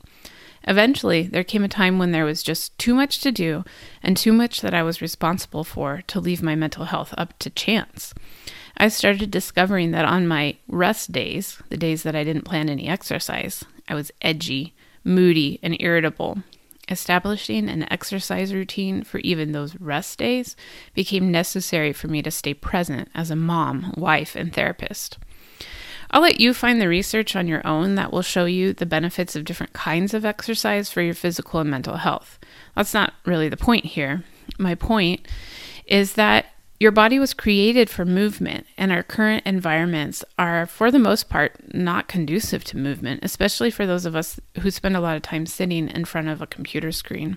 Eventually, 0.67 1.23
there 1.23 1.45
came 1.45 1.65
a 1.65 1.69
time 1.69 1.99
when 1.99 2.13
there 2.13 2.27
was 2.27 2.43
just 2.43 2.77
too 2.79 2.95
much 2.95 3.21
to 3.21 3.33
do 3.33 3.65
and 4.03 4.17
too 4.17 4.33
much 4.33 4.61
that 4.61 4.75
I 4.75 4.83
was 4.83 5.01
responsible 5.01 5.65
for 5.65 6.03
to 6.09 6.21
leave 6.21 6.43
my 6.43 6.55
mental 6.55 6.87
health 6.87 7.15
up 7.17 7.39
to 7.39 7.49
chance. 7.49 8.13
I 8.77 8.89
started 8.89 9.31
discovering 9.31 9.93
that 9.93 10.05
on 10.05 10.29
my 10.29 10.57
rest 10.69 11.11
days, 11.11 11.63
the 11.71 11.77
days 11.77 12.03
that 12.03 12.15
I 12.15 12.23
didn't 12.23 12.45
plan 12.45 12.69
any 12.69 12.87
exercise, 12.87 13.65
I 13.89 13.95
was 13.95 14.13
edgy, 14.21 14.75
moody, 15.05 15.59
and 15.63 15.77
irritable. 15.81 16.43
Establishing 16.91 17.69
an 17.69 17.91
exercise 17.91 18.55
routine 18.55 19.03
for 19.03 19.19
even 19.19 19.53
those 19.53 19.79
rest 19.81 20.19
days 20.19 20.55
became 20.95 21.31
necessary 21.31 21.93
for 21.93 22.09
me 22.09 22.23
to 22.23 22.31
stay 22.31 22.55
present 22.55 23.11
as 23.15 23.31
a 23.31 23.37
mom, 23.37 23.95
wife, 23.97 24.37
and 24.37 24.53
therapist. 24.53 25.19
I'll 26.11 26.23
let 26.23 26.41
you 26.41 26.55
find 26.55 26.81
the 26.81 26.89
research 26.89 27.37
on 27.37 27.49
your 27.49 27.67
own 27.67 27.95
that 27.97 28.13
will 28.13 28.23
show 28.23 28.47
you 28.47 28.73
the 28.73 28.87
benefits 28.87 29.37
of 29.37 29.45
different 29.45 29.73
kinds 29.73 30.15
of 30.15 30.25
exercise 30.25 30.91
for 30.91 31.03
your 31.03 31.15
physical 31.15 31.61
and 31.61 31.71
mental 31.71 31.97
health. 31.97 32.39
That's 32.75 32.95
not 32.95 33.13
really 33.27 33.49
the 33.49 33.57
point 33.57 33.85
here. 33.85 34.25
My 34.59 34.75
point 34.75 35.29
is 35.87 36.15
that 36.15 36.47
your 36.81 36.93
body 36.93 37.19
was 37.19 37.35
created 37.35 37.91
for 37.91 38.05
movement, 38.05 38.65
and 38.77 38.93
our 38.93 39.03
current 39.03 39.45
environments 39.45 40.25
are, 40.39 40.65
for 40.65 40.93
the 40.93 40.99
most 41.01 41.29
part, 41.29 41.75
not 41.75 42.07
conducive 42.07 42.63
to 42.65 42.77
movement, 42.77 43.21
especially 43.25 43.71
for 43.71 43.85
those 43.85 44.07
of 44.07 44.15
us 44.15 44.39
who 44.61 44.71
spend 44.71 44.97
a 44.97 45.01
lot 45.01 45.17
of 45.17 45.23
time 45.23 45.45
sitting 45.45 45.89
in 45.89 46.05
front 46.05 46.29
of 46.29 46.41
a 46.41 46.47
computer 46.47 46.93
screen. 46.93 47.37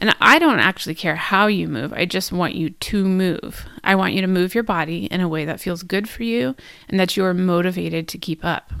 And 0.00 0.16
I 0.18 0.38
don't 0.38 0.60
actually 0.60 0.94
care 0.94 1.16
how 1.16 1.46
you 1.46 1.68
move, 1.68 1.92
I 1.92 2.06
just 2.06 2.32
want 2.32 2.54
you 2.54 2.70
to 2.70 3.04
move. 3.04 3.66
I 3.84 3.94
want 3.94 4.14
you 4.14 4.22
to 4.22 4.26
move 4.26 4.54
your 4.54 4.64
body 4.64 5.04
in 5.04 5.20
a 5.20 5.28
way 5.28 5.44
that 5.44 5.60
feels 5.60 5.82
good 5.82 6.08
for 6.08 6.22
you 6.22 6.56
and 6.88 6.98
that 6.98 7.18
you 7.18 7.24
are 7.24 7.34
motivated 7.34 8.08
to 8.08 8.18
keep 8.18 8.42
up. 8.42 8.72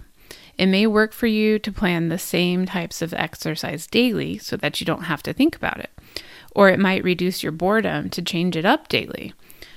It 0.56 0.66
may 0.66 0.86
work 0.86 1.12
for 1.12 1.26
you 1.26 1.58
to 1.58 1.70
plan 1.70 2.08
the 2.08 2.18
same 2.18 2.64
types 2.64 3.02
of 3.02 3.12
exercise 3.12 3.86
daily 3.86 4.38
so 4.38 4.56
that 4.56 4.80
you 4.80 4.86
don't 4.86 5.04
have 5.04 5.22
to 5.24 5.34
think 5.34 5.54
about 5.54 5.78
it. 5.78 5.90
Or 6.54 6.70
it 6.70 6.80
might 6.80 7.04
reduce 7.04 7.42
your 7.42 7.52
boredom 7.52 8.08
to 8.10 8.22
change 8.22 8.56
it 8.56 8.64
up 8.64 8.88
daily. 8.88 9.34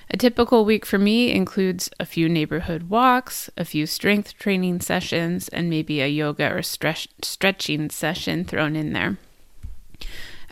A 0.09 0.17
typical 0.17 0.63
week 0.63 0.85
for 0.85 0.97
me 0.97 1.31
includes 1.31 1.89
a 1.99 2.05
few 2.05 2.29
neighborhood 2.29 2.83
walks, 2.83 3.49
a 3.57 3.65
few 3.65 3.85
strength 3.85 4.37
training 4.37 4.79
sessions, 4.79 5.49
and 5.49 5.69
maybe 5.69 5.99
a 5.99 6.07
yoga 6.07 6.53
or 6.53 6.61
stretch- 6.61 7.09
stretching 7.21 7.89
session 7.89 8.45
thrown 8.45 8.77
in 8.77 8.93
there. 8.93 9.17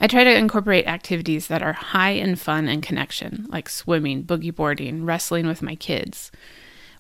I 0.04 0.08
try 0.08 0.24
to 0.24 0.36
incorporate 0.36 0.88
activities 0.88 1.46
that 1.46 1.62
are 1.62 1.74
high 1.74 2.10
in 2.10 2.36
fun 2.36 2.68
and 2.68 2.82
connection, 2.82 3.46
like 3.50 3.70
swimming, 3.70 4.24
boogie 4.24 4.54
boarding, 4.54 5.06
wrestling 5.06 5.46
with 5.46 5.62
my 5.62 5.76
kids. 5.76 6.32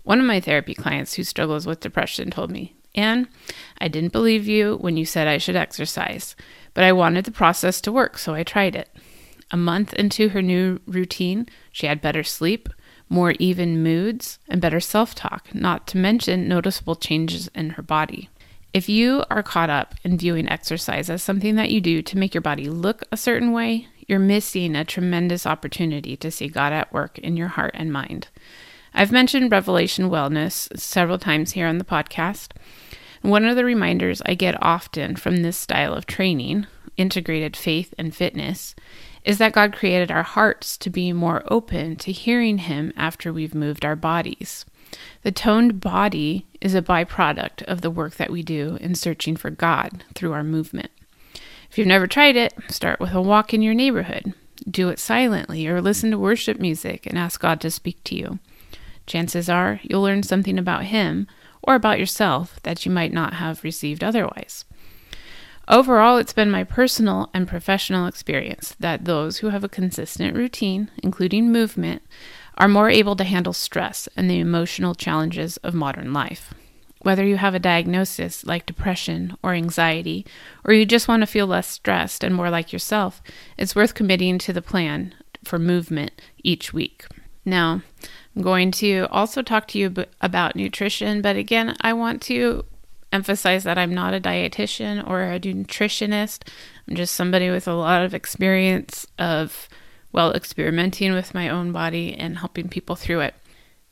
One 0.03 0.19
of 0.19 0.27
my 0.27 0.39
therapy 0.39 0.75
clients 0.75 1.15
who 1.15 1.23
struggles 1.23 1.65
with 1.65 1.79
depression 1.79 2.29
told 2.29 2.51
me, 2.51 2.75
Anne, 2.93 3.27
I 3.79 3.87
didn't 3.87 4.11
believe 4.11 4.47
you 4.47 4.77
when 4.77 4.97
you 4.97 5.05
said 5.05 5.27
I 5.27 5.39
should 5.39 5.55
exercise, 5.55 6.35
but 6.75 6.83
I 6.83 6.91
wanted 6.91 7.25
the 7.25 7.31
process 7.31 7.81
to 7.81 7.91
work, 7.91 8.19
so 8.19 8.35
I 8.35 8.43
tried 8.43 8.75
it. 8.75 8.95
A 9.49 9.57
month 9.57 9.93
into 9.93 10.29
her 10.29 10.41
new 10.43 10.79
routine, 10.85 11.47
she 11.71 11.87
had 11.87 12.01
better 12.01 12.23
sleep, 12.23 12.69
more 13.09 13.33
even 13.39 13.81
moods, 13.81 14.37
and 14.47 14.61
better 14.61 14.79
self 14.79 15.15
talk, 15.15 15.55
not 15.55 15.87
to 15.87 15.97
mention 15.97 16.47
noticeable 16.47 16.95
changes 16.95 17.47
in 17.55 17.71
her 17.71 17.81
body. 17.81 18.29
If 18.73 18.87
you 18.87 19.25
are 19.29 19.43
caught 19.43 19.69
up 19.69 19.95
in 20.03 20.17
viewing 20.17 20.47
exercise 20.47 21.09
as 21.09 21.21
something 21.21 21.55
that 21.55 21.71
you 21.71 21.81
do 21.81 22.01
to 22.01 22.17
make 22.17 22.33
your 22.33 22.41
body 22.41 22.69
look 22.69 23.03
a 23.11 23.17
certain 23.17 23.51
way, 23.51 23.87
you're 24.07 24.19
missing 24.19 24.75
a 24.75 24.85
tremendous 24.85 25.45
opportunity 25.45 26.15
to 26.15 26.31
see 26.31 26.47
God 26.47 26.71
at 26.71 26.93
work 26.93 27.19
in 27.19 27.35
your 27.35 27.49
heart 27.49 27.71
and 27.73 27.91
mind. 27.91 28.29
I've 28.93 29.11
mentioned 29.11 29.51
Revelation 29.51 30.09
Wellness 30.09 30.77
several 30.79 31.17
times 31.17 31.51
here 31.51 31.67
on 31.67 31.79
the 31.79 31.85
podcast. 31.85 32.51
One 33.21 33.45
of 33.45 33.57
the 33.57 33.65
reminders 33.65 34.21
I 34.25 34.35
get 34.35 34.61
often 34.63 35.17
from 35.17 35.41
this 35.41 35.57
style 35.57 35.93
of 35.93 36.05
training, 36.05 36.65
integrated 36.95 37.57
faith 37.57 37.93
and 37.97 38.15
fitness, 38.15 38.73
is 39.23 39.37
that 39.37 39.53
God 39.53 39.73
created 39.73 40.11
our 40.11 40.23
hearts 40.23 40.77
to 40.77 40.89
be 40.89 41.13
more 41.13 41.43
open 41.47 41.95
to 41.97 42.11
hearing 42.11 42.59
Him 42.59 42.91
after 42.95 43.31
we've 43.31 43.55
moved 43.55 43.85
our 43.85 43.95
bodies. 43.95 44.65
The 45.23 45.31
toned 45.31 45.79
body 45.79 46.45
is 46.59 46.75
a 46.75 46.81
byproduct 46.81 47.63
of 47.63 47.81
the 47.81 47.91
work 47.91 48.15
that 48.15 48.31
we 48.31 48.43
do 48.43 48.77
in 48.81 48.95
searching 48.95 49.35
for 49.35 49.49
God 49.49 50.03
through 50.15 50.33
our 50.33 50.43
movement. 50.43 50.91
If 51.69 51.77
you've 51.77 51.87
never 51.87 52.07
tried 52.07 52.35
it, 52.35 52.53
start 52.69 52.99
with 52.99 53.13
a 53.13 53.21
walk 53.21 53.53
in 53.53 53.61
your 53.61 53.73
neighborhood. 53.73 54.33
Do 54.69 54.89
it 54.89 54.99
silently 54.99 55.65
or 55.67 55.81
listen 55.81 56.11
to 56.11 56.19
worship 56.19 56.59
music 56.59 57.05
and 57.05 57.17
ask 57.17 57.39
God 57.39 57.61
to 57.61 57.71
speak 57.71 58.03
to 58.05 58.15
you. 58.15 58.39
Chances 59.07 59.49
are 59.49 59.79
you'll 59.83 60.01
learn 60.01 60.23
something 60.23 60.59
about 60.59 60.85
Him 60.85 61.27
or 61.63 61.75
about 61.75 61.99
yourself 61.99 62.59
that 62.63 62.85
you 62.85 62.91
might 62.91 63.13
not 63.13 63.35
have 63.35 63.63
received 63.63 64.03
otherwise. 64.03 64.65
Overall, 65.71 66.17
it's 66.17 66.33
been 66.33 66.51
my 66.51 66.65
personal 66.65 67.29
and 67.33 67.47
professional 67.47 68.05
experience 68.05 68.75
that 68.81 69.05
those 69.05 69.37
who 69.37 69.51
have 69.51 69.63
a 69.63 69.69
consistent 69.69 70.35
routine, 70.35 70.91
including 71.01 71.49
movement, 71.49 72.01
are 72.57 72.67
more 72.67 72.89
able 72.89 73.15
to 73.15 73.23
handle 73.23 73.53
stress 73.53 74.09
and 74.17 74.29
the 74.29 74.39
emotional 74.39 74.93
challenges 74.93 75.55
of 75.57 75.73
modern 75.73 76.11
life. 76.11 76.53
Whether 77.03 77.25
you 77.25 77.37
have 77.37 77.55
a 77.55 77.59
diagnosis 77.59 78.45
like 78.45 78.65
depression 78.65 79.37
or 79.41 79.53
anxiety, 79.53 80.25
or 80.65 80.73
you 80.73 80.85
just 80.85 81.07
want 81.07 81.21
to 81.21 81.25
feel 81.25 81.47
less 81.47 81.69
stressed 81.69 82.21
and 82.21 82.35
more 82.35 82.49
like 82.49 82.73
yourself, 82.73 83.21
it's 83.57 83.73
worth 83.73 83.93
committing 83.93 84.39
to 84.39 84.51
the 84.51 84.61
plan 84.61 85.15
for 85.45 85.57
movement 85.57 86.11
each 86.43 86.73
week. 86.73 87.05
Now, 87.45 87.81
I'm 88.35 88.41
going 88.41 88.71
to 88.71 89.07
also 89.09 89.41
talk 89.41 89.69
to 89.69 89.79
you 89.79 89.93
about 90.19 90.57
nutrition, 90.57 91.21
but 91.21 91.37
again, 91.37 91.77
I 91.79 91.93
want 91.93 92.21
to 92.23 92.65
emphasize 93.11 93.63
that 93.63 93.77
I'm 93.77 93.93
not 93.93 94.13
a 94.13 94.19
dietitian 94.19 95.07
or 95.07 95.23
a 95.23 95.39
nutritionist. 95.39 96.47
I'm 96.87 96.95
just 96.95 97.13
somebody 97.13 97.49
with 97.49 97.67
a 97.67 97.73
lot 97.73 98.03
of 98.03 98.13
experience 98.13 99.05
of 99.19 99.67
well, 100.11 100.33
experimenting 100.33 101.13
with 101.13 101.33
my 101.33 101.49
own 101.49 101.71
body 101.71 102.13
and 102.13 102.39
helping 102.39 102.67
people 102.67 102.95
through 102.95 103.21
it. 103.21 103.35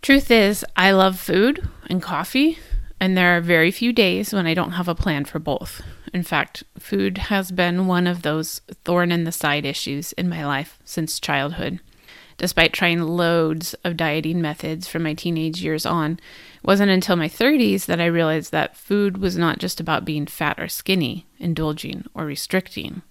Truth 0.01 0.31
is, 0.31 0.65
I 0.75 0.91
love 0.91 1.19
food 1.19 1.67
and 1.87 2.01
coffee, 2.01 2.59
and 2.99 3.17
there 3.17 3.35
are 3.37 3.41
very 3.41 3.71
few 3.71 3.93
days 3.93 4.33
when 4.33 4.47
I 4.47 4.53
don't 4.53 4.73
have 4.73 4.87
a 4.87 4.95
plan 4.95 5.25
for 5.25 5.39
both. 5.39 5.81
In 6.13 6.23
fact, 6.23 6.63
food 6.77 7.17
has 7.17 7.51
been 7.51 7.87
one 7.87 8.07
of 8.07 8.21
those 8.21 8.61
thorn 8.83 9.11
in 9.11 9.23
the 9.23 9.31
side 9.31 9.65
issues 9.65 10.11
in 10.13 10.29
my 10.29 10.45
life 10.45 10.79
since 10.83 11.19
childhood. 11.19 11.79
Despite 12.37 12.71
trying 12.73 13.01
loads 13.01 13.73
of 13.83 13.97
dieting 13.97 14.41
methods 14.41 14.87
from 14.87 15.03
my 15.03 15.13
teenage 15.13 15.61
years 15.61 15.85
on, 15.85 16.19
it 16.61 16.67
wasn't 16.67 16.91
until 16.91 17.15
my 17.15 17.29
30s 17.29 17.85
that 17.85 18.01
I 18.01 18.05
realized 18.05 18.51
that 18.51 18.75
food 18.75 19.17
was 19.17 19.37
not 19.37 19.59
just 19.59 19.79
about 19.79 20.05
being 20.05 20.25
fat 20.25 20.59
or 20.59 20.67
skinny, 20.67 21.25
indulging, 21.37 22.05
or 22.13 22.25
restricting. 22.25 23.01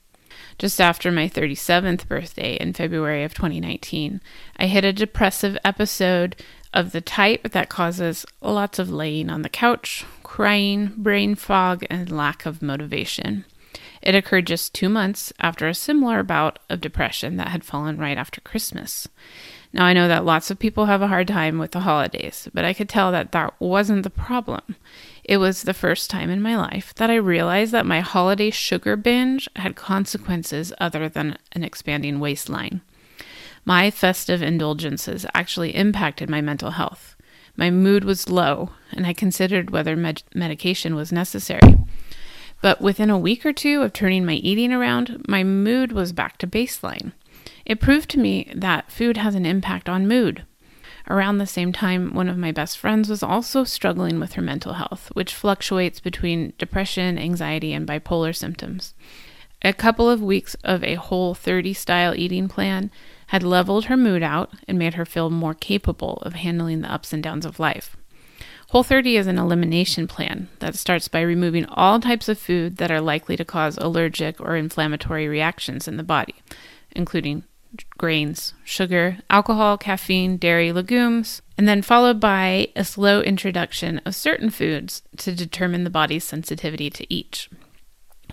Just 0.58 0.80
after 0.80 1.10
my 1.10 1.28
37th 1.28 2.06
birthday 2.08 2.56
in 2.56 2.72
February 2.72 3.24
of 3.24 3.34
2019, 3.34 4.20
I 4.56 4.66
hit 4.66 4.84
a 4.84 4.92
depressive 4.92 5.56
episode 5.64 6.36
of 6.74 6.92
the 6.92 7.00
type 7.00 7.50
that 7.52 7.68
causes 7.68 8.26
lots 8.40 8.78
of 8.78 8.90
laying 8.90 9.30
on 9.30 9.42
the 9.42 9.48
couch, 9.48 10.04
crying, 10.22 10.92
brain 10.96 11.34
fog, 11.34 11.84
and 11.88 12.10
lack 12.10 12.44
of 12.44 12.60
motivation. 12.60 13.44
It 14.02 14.14
occurred 14.14 14.46
just 14.46 14.74
two 14.74 14.88
months 14.88 15.32
after 15.40 15.66
a 15.66 15.74
similar 15.74 16.22
bout 16.22 16.58
of 16.68 16.80
depression 16.80 17.36
that 17.36 17.48
had 17.48 17.64
fallen 17.64 17.96
right 17.96 18.18
after 18.18 18.40
Christmas. 18.40 19.08
Now, 19.72 19.84
I 19.84 19.92
know 19.92 20.08
that 20.08 20.24
lots 20.24 20.50
of 20.50 20.58
people 20.58 20.86
have 20.86 21.02
a 21.02 21.08
hard 21.08 21.28
time 21.28 21.58
with 21.58 21.72
the 21.72 21.80
holidays, 21.80 22.48
but 22.54 22.64
I 22.64 22.72
could 22.72 22.88
tell 22.88 23.12
that 23.12 23.32
that 23.32 23.54
wasn't 23.60 24.02
the 24.02 24.10
problem. 24.10 24.76
It 25.24 25.36
was 25.36 25.62
the 25.62 25.74
first 25.74 26.08
time 26.08 26.30
in 26.30 26.40
my 26.40 26.56
life 26.56 26.94
that 26.94 27.10
I 27.10 27.16
realized 27.16 27.72
that 27.72 27.84
my 27.84 28.00
holiday 28.00 28.50
sugar 28.50 28.96
binge 28.96 29.46
had 29.56 29.76
consequences 29.76 30.72
other 30.80 31.08
than 31.08 31.36
an 31.52 31.64
expanding 31.64 32.18
waistline. 32.18 32.80
My 33.66 33.90
festive 33.90 34.40
indulgences 34.40 35.26
actually 35.34 35.76
impacted 35.76 36.30
my 36.30 36.40
mental 36.40 36.70
health. 36.70 37.14
My 37.54 37.70
mood 37.70 38.04
was 38.04 38.30
low, 38.30 38.70
and 38.92 39.06
I 39.06 39.12
considered 39.12 39.68
whether 39.68 39.96
med- 39.96 40.22
medication 40.34 40.94
was 40.94 41.12
necessary. 41.12 41.76
But 42.62 42.80
within 42.80 43.10
a 43.10 43.18
week 43.18 43.44
or 43.44 43.52
two 43.52 43.82
of 43.82 43.92
turning 43.92 44.24
my 44.24 44.34
eating 44.34 44.72
around, 44.72 45.26
my 45.28 45.44
mood 45.44 45.92
was 45.92 46.14
back 46.14 46.38
to 46.38 46.46
baseline. 46.46 47.12
It 47.68 47.80
proved 47.80 48.08
to 48.10 48.18
me 48.18 48.50
that 48.56 48.90
food 48.90 49.18
has 49.18 49.34
an 49.34 49.44
impact 49.44 49.90
on 49.90 50.08
mood. 50.08 50.44
Around 51.10 51.36
the 51.36 51.46
same 51.46 51.70
time, 51.70 52.14
one 52.14 52.28
of 52.28 52.38
my 52.38 52.50
best 52.50 52.78
friends 52.78 53.10
was 53.10 53.22
also 53.22 53.62
struggling 53.62 54.18
with 54.18 54.32
her 54.32 54.42
mental 54.42 54.74
health, 54.74 55.10
which 55.12 55.34
fluctuates 55.34 56.00
between 56.00 56.54
depression, 56.58 57.18
anxiety, 57.18 57.74
and 57.74 57.86
bipolar 57.86 58.34
symptoms. 58.34 58.94
A 59.60 59.74
couple 59.74 60.08
of 60.08 60.22
weeks 60.22 60.54
of 60.64 60.82
a 60.82 60.94
whole 60.94 61.34
30 61.34 61.74
style 61.74 62.14
eating 62.14 62.48
plan 62.48 62.90
had 63.28 63.42
leveled 63.42 63.86
her 63.86 63.96
mood 63.98 64.22
out 64.22 64.50
and 64.66 64.78
made 64.78 64.94
her 64.94 65.04
feel 65.04 65.28
more 65.28 65.54
capable 65.54 66.14
of 66.22 66.34
handling 66.34 66.80
the 66.80 66.92
ups 66.92 67.12
and 67.12 67.22
downs 67.22 67.44
of 67.44 67.60
life. 67.60 67.98
Whole 68.70 68.82
30 68.82 69.16
is 69.16 69.26
an 69.26 69.38
elimination 69.38 70.06
plan 70.06 70.48
that 70.60 70.74
starts 70.74 71.08
by 71.08 71.20
removing 71.20 71.66
all 71.66 72.00
types 72.00 72.30
of 72.30 72.38
food 72.38 72.78
that 72.78 72.90
are 72.90 73.00
likely 73.00 73.36
to 73.36 73.44
cause 73.44 73.76
allergic 73.76 74.40
or 74.40 74.56
inflammatory 74.56 75.28
reactions 75.28 75.86
in 75.86 75.98
the 75.98 76.02
body, 76.02 76.36
including 76.92 77.44
grains, 77.96 78.54
sugar, 78.64 79.18
alcohol, 79.30 79.78
caffeine, 79.78 80.36
dairy, 80.36 80.72
legumes, 80.72 81.42
and 81.56 81.68
then 81.68 81.82
followed 81.82 82.20
by 82.20 82.68
a 82.76 82.84
slow 82.84 83.20
introduction 83.20 84.00
of 84.04 84.14
certain 84.14 84.50
foods 84.50 85.02
to 85.16 85.34
determine 85.34 85.84
the 85.84 85.90
body's 85.90 86.24
sensitivity 86.24 86.90
to 86.90 87.12
each. 87.12 87.50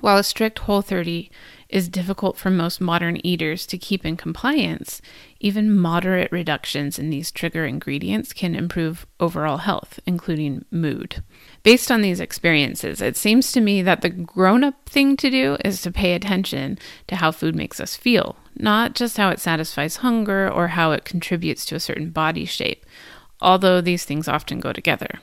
While 0.01 0.17
a 0.17 0.23
strict 0.23 0.59
whole 0.59 0.81
30 0.81 1.31
is 1.69 1.89
difficult 1.89 2.37
for 2.37 2.49
most 2.49 2.79
modern 2.79 3.19
eaters 3.25 3.65
to 3.67 3.77
keep 3.77 4.05
in 4.05 4.17
compliance, 4.17 5.01
even 5.45 5.77
moderate 5.77 6.31
reductions 6.31 6.97
in 6.97 7.11
these 7.11 7.29
trigger 7.29 7.65
ingredients 7.65 8.33
can 8.33 8.55
improve 8.55 9.05
overall 9.19 9.57
health, 9.57 9.99
including 10.07 10.65
mood. 10.71 11.23
Based 11.61 11.91
on 11.91 12.01
these 12.01 12.19
experiences, 12.19 12.99
it 12.99 13.15
seems 13.15 13.51
to 13.51 13.61
me 13.61 13.83
that 13.83 14.01
the 14.01 14.09
grown 14.09 14.63
up 14.63 14.89
thing 14.89 15.15
to 15.17 15.29
do 15.29 15.55
is 15.63 15.83
to 15.83 15.91
pay 15.91 16.15
attention 16.15 16.79
to 17.07 17.17
how 17.17 17.31
food 17.31 17.55
makes 17.55 17.79
us 17.79 17.95
feel, 17.95 18.37
not 18.55 18.95
just 18.95 19.17
how 19.17 19.29
it 19.29 19.39
satisfies 19.39 19.97
hunger 19.97 20.51
or 20.51 20.69
how 20.69 20.93
it 20.93 21.05
contributes 21.05 21.63
to 21.65 21.75
a 21.75 21.79
certain 21.79 22.09
body 22.09 22.45
shape, 22.45 22.83
although 23.39 23.81
these 23.81 24.03
things 24.03 24.27
often 24.27 24.59
go 24.59 24.73
together. 24.73 25.19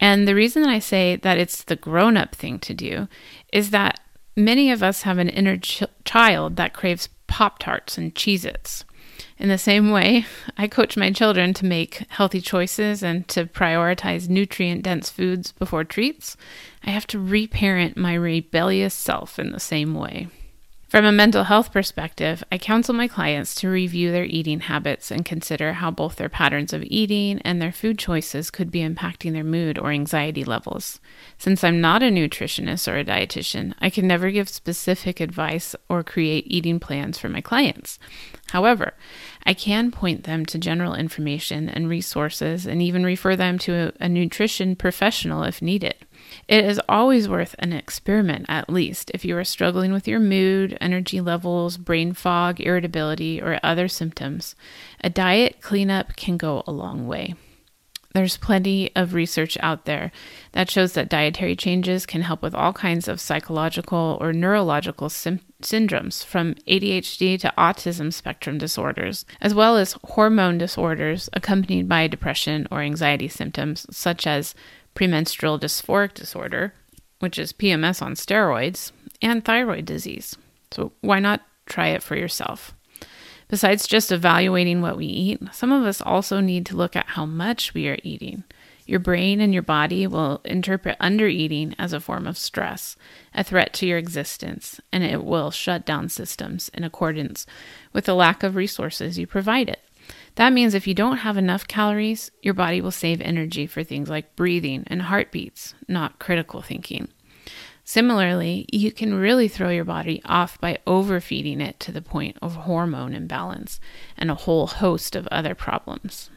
And 0.00 0.26
the 0.26 0.34
reason 0.34 0.62
that 0.62 0.70
I 0.70 0.78
say 0.78 1.16
that 1.16 1.36
it's 1.36 1.62
the 1.62 1.76
grown 1.76 2.16
up 2.16 2.34
thing 2.34 2.58
to 2.60 2.72
do 2.72 3.08
is 3.52 3.70
that 3.70 4.00
Many 4.36 4.70
of 4.70 4.82
us 4.82 5.02
have 5.02 5.18
an 5.18 5.28
inner 5.28 5.58
ch- 5.58 5.82
child 6.04 6.56
that 6.56 6.72
craves 6.72 7.08
Pop 7.26 7.58
Tarts 7.58 7.98
and 7.98 8.14
Cheez 8.14 8.44
Its. 8.44 8.84
In 9.42 9.48
the 9.48 9.58
same 9.58 9.90
way, 9.90 10.24
I 10.56 10.68
coach 10.68 10.96
my 10.96 11.10
children 11.10 11.52
to 11.54 11.66
make 11.66 12.04
healthy 12.10 12.40
choices 12.40 13.02
and 13.02 13.26
to 13.26 13.44
prioritize 13.44 14.28
nutrient 14.28 14.84
dense 14.84 15.10
foods 15.10 15.50
before 15.50 15.82
treats. 15.82 16.36
I 16.84 16.90
have 16.90 17.08
to 17.08 17.18
reparent 17.18 17.96
my 17.96 18.14
rebellious 18.14 18.94
self 18.94 19.40
in 19.40 19.50
the 19.50 19.58
same 19.58 19.96
way. 19.96 20.28
From 20.92 21.06
a 21.06 21.10
mental 21.10 21.44
health 21.44 21.72
perspective, 21.72 22.44
I 22.52 22.58
counsel 22.58 22.94
my 22.94 23.08
clients 23.08 23.54
to 23.54 23.70
review 23.70 24.12
their 24.12 24.26
eating 24.26 24.60
habits 24.60 25.10
and 25.10 25.24
consider 25.24 25.72
how 25.72 25.90
both 25.90 26.16
their 26.16 26.28
patterns 26.28 26.74
of 26.74 26.84
eating 26.84 27.40
and 27.46 27.62
their 27.62 27.72
food 27.72 27.98
choices 27.98 28.50
could 28.50 28.70
be 28.70 28.86
impacting 28.86 29.32
their 29.32 29.42
mood 29.42 29.78
or 29.78 29.90
anxiety 29.90 30.44
levels. 30.44 31.00
Since 31.38 31.64
I'm 31.64 31.80
not 31.80 32.02
a 32.02 32.10
nutritionist 32.10 32.92
or 32.92 32.98
a 32.98 33.06
dietitian, 33.06 33.72
I 33.80 33.88
can 33.88 34.06
never 34.06 34.30
give 34.30 34.50
specific 34.50 35.18
advice 35.18 35.74
or 35.88 36.04
create 36.04 36.44
eating 36.46 36.78
plans 36.78 37.16
for 37.16 37.30
my 37.30 37.40
clients. 37.40 37.98
However, 38.50 38.92
I 39.44 39.54
can 39.54 39.90
point 39.90 40.24
them 40.24 40.46
to 40.46 40.58
general 40.58 40.94
information 40.94 41.68
and 41.68 41.88
resources 41.88 42.66
and 42.66 42.80
even 42.80 43.04
refer 43.04 43.34
them 43.36 43.58
to 43.60 43.92
a, 44.00 44.08
nutrition 44.08 44.76
professional 44.76 45.42
if 45.42 45.60
needed. 45.60 45.94
It 46.48 46.64
is 46.64 46.80
always 46.88 47.28
worth 47.28 47.54
an 47.58 47.72
experiment, 47.72 48.46
at 48.48 48.70
least, 48.70 49.10
if 49.12 49.24
you 49.24 49.36
are 49.36 49.44
struggling 49.44 49.92
with 49.92 50.06
your 50.06 50.20
mood, 50.20 50.78
energy 50.80 51.20
levels, 51.20 51.76
brain 51.76 52.12
fog, 52.12 52.60
irritability, 52.60 53.40
or 53.40 53.58
other 53.62 53.88
symptoms. 53.88 54.54
A 55.02 55.10
diet 55.10 55.60
cleanup 55.60 56.16
can 56.16 56.36
go 56.36 56.62
a 56.66 56.72
long 56.72 57.06
way. 57.06 57.34
There's 58.14 58.36
plenty 58.36 58.94
of 58.94 59.14
research 59.14 59.56
out 59.60 59.86
there 59.86 60.12
that 60.52 60.70
shows 60.70 60.92
that 60.92 61.08
dietary 61.08 61.56
changes 61.56 62.04
can 62.04 62.22
help 62.22 62.42
with 62.42 62.54
all 62.54 62.72
kinds 62.72 63.08
of 63.08 63.20
psychological 63.20 64.18
or 64.20 64.34
neurological 64.34 65.08
sim- 65.08 65.40
syndromes, 65.62 66.22
from 66.24 66.54
ADHD 66.66 67.40
to 67.40 67.54
autism 67.56 68.12
spectrum 68.12 68.58
disorders, 68.58 69.24
as 69.40 69.54
well 69.54 69.78
as 69.78 69.96
hormone 70.04 70.58
disorders 70.58 71.30
accompanied 71.32 71.88
by 71.88 72.06
depression 72.06 72.68
or 72.70 72.82
anxiety 72.82 73.28
symptoms, 73.28 73.86
such 73.90 74.26
as 74.26 74.54
premenstrual 74.94 75.58
dysphoric 75.58 76.12
disorder, 76.12 76.74
which 77.20 77.38
is 77.38 77.54
PMS 77.54 78.02
on 78.02 78.14
steroids, 78.14 78.92
and 79.22 79.42
thyroid 79.42 79.86
disease. 79.86 80.36
So, 80.70 80.92
why 81.00 81.18
not 81.18 81.40
try 81.66 81.88
it 81.88 82.02
for 82.02 82.16
yourself? 82.16 82.74
Besides 83.52 83.86
just 83.86 84.10
evaluating 84.10 84.80
what 84.80 84.96
we 84.96 85.04
eat, 85.04 85.42
some 85.52 85.72
of 85.72 85.84
us 85.84 86.00
also 86.00 86.40
need 86.40 86.64
to 86.64 86.74
look 86.74 86.96
at 86.96 87.08
how 87.08 87.26
much 87.26 87.74
we 87.74 87.86
are 87.86 87.98
eating. 88.02 88.44
Your 88.86 88.98
brain 88.98 89.42
and 89.42 89.52
your 89.52 89.62
body 89.62 90.06
will 90.06 90.40
interpret 90.46 90.98
undereating 90.98 91.74
as 91.78 91.92
a 91.92 92.00
form 92.00 92.26
of 92.26 92.38
stress, 92.38 92.96
a 93.34 93.44
threat 93.44 93.74
to 93.74 93.86
your 93.86 93.98
existence, 93.98 94.80
and 94.90 95.04
it 95.04 95.22
will 95.22 95.50
shut 95.50 95.84
down 95.84 96.08
systems 96.08 96.70
in 96.72 96.82
accordance 96.82 97.44
with 97.92 98.06
the 98.06 98.14
lack 98.14 98.42
of 98.42 98.56
resources 98.56 99.18
you 99.18 99.26
provide 99.26 99.68
it. 99.68 99.80
That 100.36 100.54
means 100.54 100.72
if 100.72 100.86
you 100.86 100.94
don't 100.94 101.18
have 101.18 101.36
enough 101.36 101.68
calories, 101.68 102.30
your 102.40 102.54
body 102.54 102.80
will 102.80 102.90
save 102.90 103.20
energy 103.20 103.66
for 103.66 103.84
things 103.84 104.08
like 104.08 104.34
breathing 104.34 104.84
and 104.86 105.02
heartbeats, 105.02 105.74
not 105.86 106.18
critical 106.18 106.62
thinking. 106.62 107.08
Similarly, 107.84 108.66
you 108.72 108.92
can 108.92 109.14
really 109.14 109.48
throw 109.48 109.70
your 109.70 109.84
body 109.84 110.22
off 110.24 110.60
by 110.60 110.78
overfeeding 110.86 111.60
it 111.60 111.80
to 111.80 111.92
the 111.92 112.02
point 112.02 112.36
of 112.40 112.54
hormone 112.54 113.12
imbalance 113.12 113.80
and 114.16 114.30
a 114.30 114.36
whole 114.36 114.68
host 114.68 115.16
of 115.16 115.26
other 115.28 115.54
problems. 115.54 116.30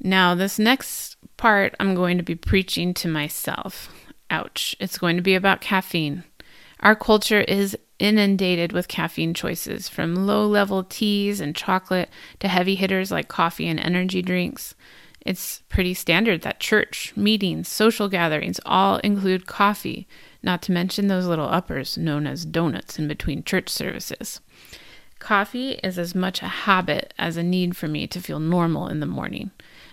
Now, 0.00 0.34
this 0.34 0.58
next 0.58 1.16
part, 1.36 1.74
I'm 1.78 1.94
going 1.94 2.16
to 2.16 2.24
be 2.24 2.34
preaching 2.34 2.92
to 2.94 3.08
myself. 3.08 3.92
Ouch. 4.30 4.74
It's 4.80 4.98
going 4.98 5.16
to 5.16 5.22
be 5.22 5.34
about 5.34 5.60
caffeine. 5.60 6.24
Our 6.80 6.96
culture 6.96 7.42
is 7.42 7.76
inundated 7.98 8.72
with 8.72 8.88
caffeine 8.88 9.34
choices, 9.34 9.88
from 9.88 10.26
low 10.26 10.46
level 10.46 10.82
teas 10.82 11.40
and 11.40 11.54
chocolate 11.54 12.08
to 12.40 12.48
heavy 12.48 12.74
hitters 12.74 13.10
like 13.10 13.28
coffee 13.28 13.68
and 13.68 13.78
energy 13.78 14.22
drinks. 14.22 14.74
It's 15.20 15.62
pretty 15.68 15.92
standard 15.92 16.40
that 16.42 16.60
church, 16.60 17.12
meetings, 17.14 17.68
social 17.68 18.08
gatherings 18.08 18.58
all 18.64 18.96
include 18.98 19.46
coffee, 19.46 20.08
not 20.42 20.62
to 20.62 20.72
mention 20.72 21.06
those 21.06 21.26
little 21.26 21.48
uppers 21.48 21.98
known 21.98 22.26
as 22.26 22.44
donuts 22.44 22.98
in 22.98 23.08
between 23.08 23.44
church 23.44 23.68
services. 23.68 24.40
Coffee 25.18 25.72
is 25.84 25.98
as 25.98 26.14
much 26.14 26.42
a 26.42 26.48
habit 26.48 27.12
as 27.18 27.36
a 27.36 27.42
need 27.42 27.76
for 27.76 27.86
me 27.86 28.06
to 28.06 28.20
feel 28.20 28.40
normal 28.40 28.88
in 28.88 29.00
the 29.00 29.06
morning. 29.06 29.50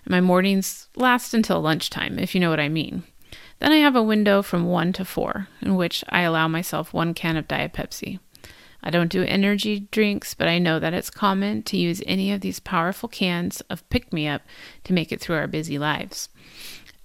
My 0.08 0.22
mornings 0.22 0.88
last 0.96 1.34
until 1.34 1.62
lunchtime, 1.62 2.18
if 2.18 2.34
you 2.34 2.40
know 2.40 2.50
what 2.50 2.62
I 2.62 2.70
mean. 2.70 3.04
Then 3.60 3.74
I 3.74 3.78
have 3.78 3.96
a 3.96 4.04
window 4.04 4.42
from 4.42 4.68
1 4.68 4.94
to 4.94 5.06
4 5.06 5.48
in 5.62 5.76
which 5.76 6.04
I 6.10 6.22
allow 6.22 6.48
myself 6.48 6.94
one 6.94 7.14
can 7.14 7.36
of 7.36 7.48
Diet 7.48 7.74
Pepsi. 7.74 8.20
I 8.82 8.90
don't 8.90 9.12
do 9.12 9.24
energy 9.24 9.82
drinks, 9.92 10.34
but 10.34 10.48
I 10.48 10.60
know 10.60 10.80
that 10.80 10.94
it's 10.94 11.10
common 11.10 11.64
to 11.64 11.78
use 11.78 12.02
any 12.06 12.32
of 12.32 12.42
these 12.42 12.60
powerful 12.60 13.10
cans 13.10 13.60
of 13.70 13.88
pick 13.90 14.14
me 14.14 14.28
up 14.28 14.44
to 14.86 14.94
make 14.94 15.12
it 15.12 15.20
through 15.20 15.36
our 15.36 15.48
busy 15.48 15.78
lives. 15.78 16.30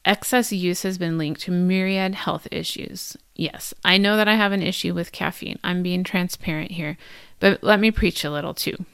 Excess 0.04 0.52
use 0.52 0.82
has 0.82 0.98
been 0.98 1.16
linked 1.16 1.42
to 1.42 1.50
myriad 1.52 2.14
health 2.14 2.48
issues. 2.50 3.16
Yes, 3.36 3.72
I 3.84 3.98
know 3.98 4.16
that 4.16 4.28
I 4.28 4.34
have 4.34 4.52
an 4.52 4.62
issue 4.62 4.94
with 4.94 5.12
caffeine. 5.12 5.58
I'm 5.62 5.82
being 5.82 6.02
transparent 6.02 6.72
here, 6.72 6.96
but 7.38 7.62
let 7.62 7.78
me 7.78 7.90
preach 7.90 8.24
a 8.24 8.30
little 8.30 8.54
too. 8.54 8.84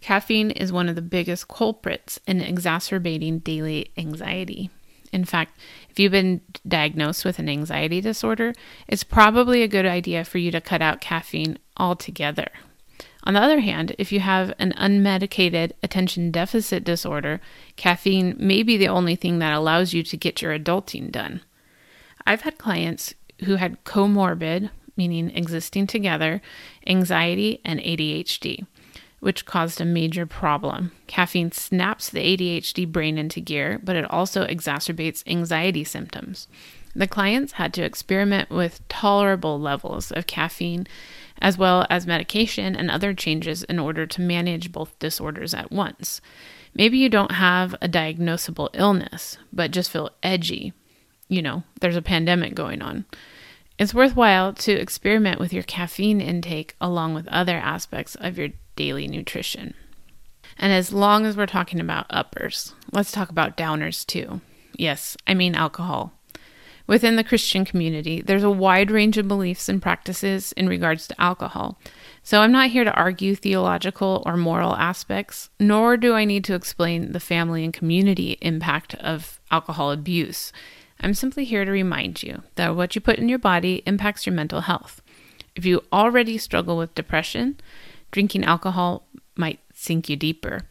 Caffeine 0.00 0.50
is 0.50 0.72
one 0.72 0.88
of 0.88 0.94
the 0.94 1.02
biggest 1.02 1.48
culprits 1.48 2.18
in 2.26 2.40
exacerbating 2.40 3.40
daily 3.40 3.90
anxiety. 3.98 4.70
In 5.12 5.24
fact, 5.24 5.58
if 5.90 5.98
you've 5.98 6.12
been 6.12 6.40
diagnosed 6.66 7.24
with 7.24 7.38
an 7.38 7.48
anxiety 7.48 8.00
disorder, 8.00 8.54
it's 8.86 9.04
probably 9.04 9.62
a 9.62 9.68
good 9.68 9.86
idea 9.86 10.24
for 10.24 10.38
you 10.38 10.50
to 10.50 10.60
cut 10.60 10.82
out 10.82 11.00
caffeine 11.00 11.58
altogether. 11.76 12.48
On 13.24 13.34
the 13.34 13.40
other 13.40 13.60
hand, 13.60 13.94
if 13.98 14.12
you 14.12 14.20
have 14.20 14.54
an 14.58 14.72
unmedicated 14.72 15.72
attention 15.82 16.30
deficit 16.30 16.84
disorder, 16.84 17.40
caffeine 17.76 18.34
may 18.38 18.62
be 18.62 18.76
the 18.76 18.88
only 18.88 19.16
thing 19.16 19.38
that 19.40 19.52
allows 19.52 19.92
you 19.92 20.02
to 20.04 20.16
get 20.16 20.40
your 20.40 20.58
adulting 20.58 21.10
done. 21.10 21.42
I've 22.26 22.42
had 22.42 22.58
clients 22.58 23.14
who 23.44 23.56
had 23.56 23.84
comorbid, 23.84 24.70
meaning 24.96 25.30
existing 25.30 25.86
together, 25.88 26.40
anxiety 26.86 27.60
and 27.64 27.80
ADHD 27.80 28.66
which 29.20 29.44
caused 29.44 29.80
a 29.80 29.84
major 29.84 30.26
problem. 30.26 30.92
Caffeine 31.06 31.52
snaps 31.52 32.08
the 32.08 32.20
ADHD 32.20 32.90
brain 32.90 33.18
into 33.18 33.40
gear, 33.40 33.80
but 33.82 33.96
it 33.96 34.08
also 34.10 34.46
exacerbates 34.46 35.26
anxiety 35.26 35.84
symptoms. 35.84 36.46
The 36.94 37.08
clients 37.08 37.54
had 37.54 37.72
to 37.74 37.82
experiment 37.82 38.50
with 38.50 38.86
tolerable 38.88 39.60
levels 39.60 40.10
of 40.10 40.26
caffeine 40.26 40.86
as 41.40 41.58
well 41.58 41.86
as 41.90 42.06
medication 42.06 42.74
and 42.74 42.90
other 42.90 43.14
changes 43.14 43.62
in 43.64 43.78
order 43.78 44.06
to 44.06 44.20
manage 44.20 44.72
both 44.72 44.98
disorders 44.98 45.54
at 45.54 45.70
once. 45.72 46.20
Maybe 46.74 46.98
you 46.98 47.08
don't 47.08 47.32
have 47.32 47.74
a 47.80 47.88
diagnosable 47.88 48.70
illness, 48.72 49.38
but 49.52 49.70
just 49.70 49.90
feel 49.90 50.10
edgy. 50.22 50.72
You 51.28 51.42
know, 51.42 51.62
there's 51.80 51.96
a 51.96 52.02
pandemic 52.02 52.54
going 52.54 52.82
on. 52.82 53.04
It's 53.78 53.94
worthwhile 53.94 54.52
to 54.54 54.72
experiment 54.72 55.38
with 55.38 55.52
your 55.52 55.62
caffeine 55.62 56.20
intake 56.20 56.74
along 56.80 57.14
with 57.14 57.28
other 57.28 57.56
aspects 57.56 58.16
of 58.16 58.36
your 58.36 58.48
daily 58.74 59.06
nutrition. 59.06 59.74
And 60.58 60.72
as 60.72 60.92
long 60.92 61.24
as 61.24 61.36
we're 61.36 61.46
talking 61.46 61.78
about 61.78 62.06
uppers, 62.10 62.74
let's 62.92 63.12
talk 63.12 63.30
about 63.30 63.56
downers 63.56 64.04
too. 64.04 64.40
Yes, 64.74 65.16
I 65.26 65.34
mean 65.34 65.54
alcohol. 65.54 66.12
Within 66.88 67.16
the 67.16 67.24
Christian 67.24 67.66
community, 67.66 68.22
there's 68.22 68.42
a 68.42 68.50
wide 68.50 68.90
range 68.90 69.18
of 69.18 69.28
beliefs 69.28 69.68
and 69.68 69.80
practices 69.80 70.52
in 70.52 70.68
regards 70.68 71.06
to 71.06 71.20
alcohol. 71.20 71.78
So 72.22 72.40
I'm 72.40 72.50
not 72.50 72.70
here 72.70 72.82
to 72.82 72.94
argue 72.94 73.34
theological 73.34 74.22
or 74.24 74.38
moral 74.38 74.74
aspects, 74.74 75.50
nor 75.60 75.98
do 75.98 76.14
I 76.14 76.24
need 76.24 76.44
to 76.44 76.54
explain 76.54 77.12
the 77.12 77.20
family 77.20 77.62
and 77.62 77.74
community 77.74 78.38
impact 78.40 78.94
of 78.94 79.38
alcohol 79.50 79.92
abuse. 79.92 80.50
I'm 80.98 81.12
simply 81.12 81.44
here 81.44 81.66
to 81.66 81.70
remind 81.70 82.22
you 82.22 82.42
that 82.54 82.74
what 82.74 82.94
you 82.94 83.02
put 83.02 83.18
in 83.18 83.28
your 83.28 83.38
body 83.38 83.82
impacts 83.84 84.24
your 84.24 84.34
mental 84.34 84.62
health. 84.62 85.02
If 85.54 85.66
you 85.66 85.84
already 85.92 86.38
struggle 86.38 86.78
with 86.78 86.94
depression, 86.94 87.60
drinking 88.12 88.44
alcohol 88.44 89.06
might 89.36 89.60
sink 89.74 90.08
you 90.08 90.16
deeper. 90.16 90.62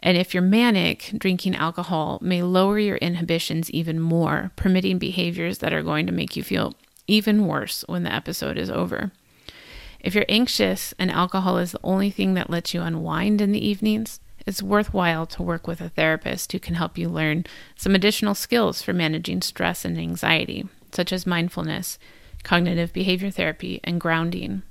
And 0.00 0.16
if 0.16 0.32
you're 0.32 0.42
manic, 0.42 1.12
drinking 1.16 1.56
alcohol 1.56 2.18
may 2.22 2.42
lower 2.42 2.78
your 2.78 2.96
inhibitions 2.96 3.70
even 3.70 3.98
more, 4.00 4.52
permitting 4.56 4.98
behaviors 4.98 5.58
that 5.58 5.72
are 5.72 5.82
going 5.82 6.06
to 6.06 6.12
make 6.12 6.36
you 6.36 6.42
feel 6.42 6.74
even 7.06 7.46
worse 7.46 7.84
when 7.88 8.04
the 8.04 8.14
episode 8.14 8.58
is 8.58 8.70
over. 8.70 9.10
If 10.00 10.14
you're 10.14 10.24
anxious 10.28 10.94
and 10.98 11.10
alcohol 11.10 11.58
is 11.58 11.72
the 11.72 11.80
only 11.82 12.10
thing 12.10 12.34
that 12.34 12.50
lets 12.50 12.72
you 12.72 12.82
unwind 12.82 13.40
in 13.40 13.50
the 13.50 13.66
evenings, 13.66 14.20
it's 14.46 14.62
worthwhile 14.62 15.26
to 15.26 15.42
work 15.42 15.66
with 15.66 15.80
a 15.80 15.88
therapist 15.88 16.52
who 16.52 16.58
can 16.58 16.76
help 16.76 16.96
you 16.96 17.08
learn 17.08 17.44
some 17.76 17.94
additional 17.94 18.34
skills 18.34 18.80
for 18.80 18.92
managing 18.92 19.42
stress 19.42 19.84
and 19.84 19.98
anxiety, 19.98 20.68
such 20.92 21.12
as 21.12 21.26
mindfulness, 21.26 21.98
cognitive 22.44 22.92
behavior 22.92 23.30
therapy, 23.30 23.80
and 23.82 24.00
grounding. 24.00 24.62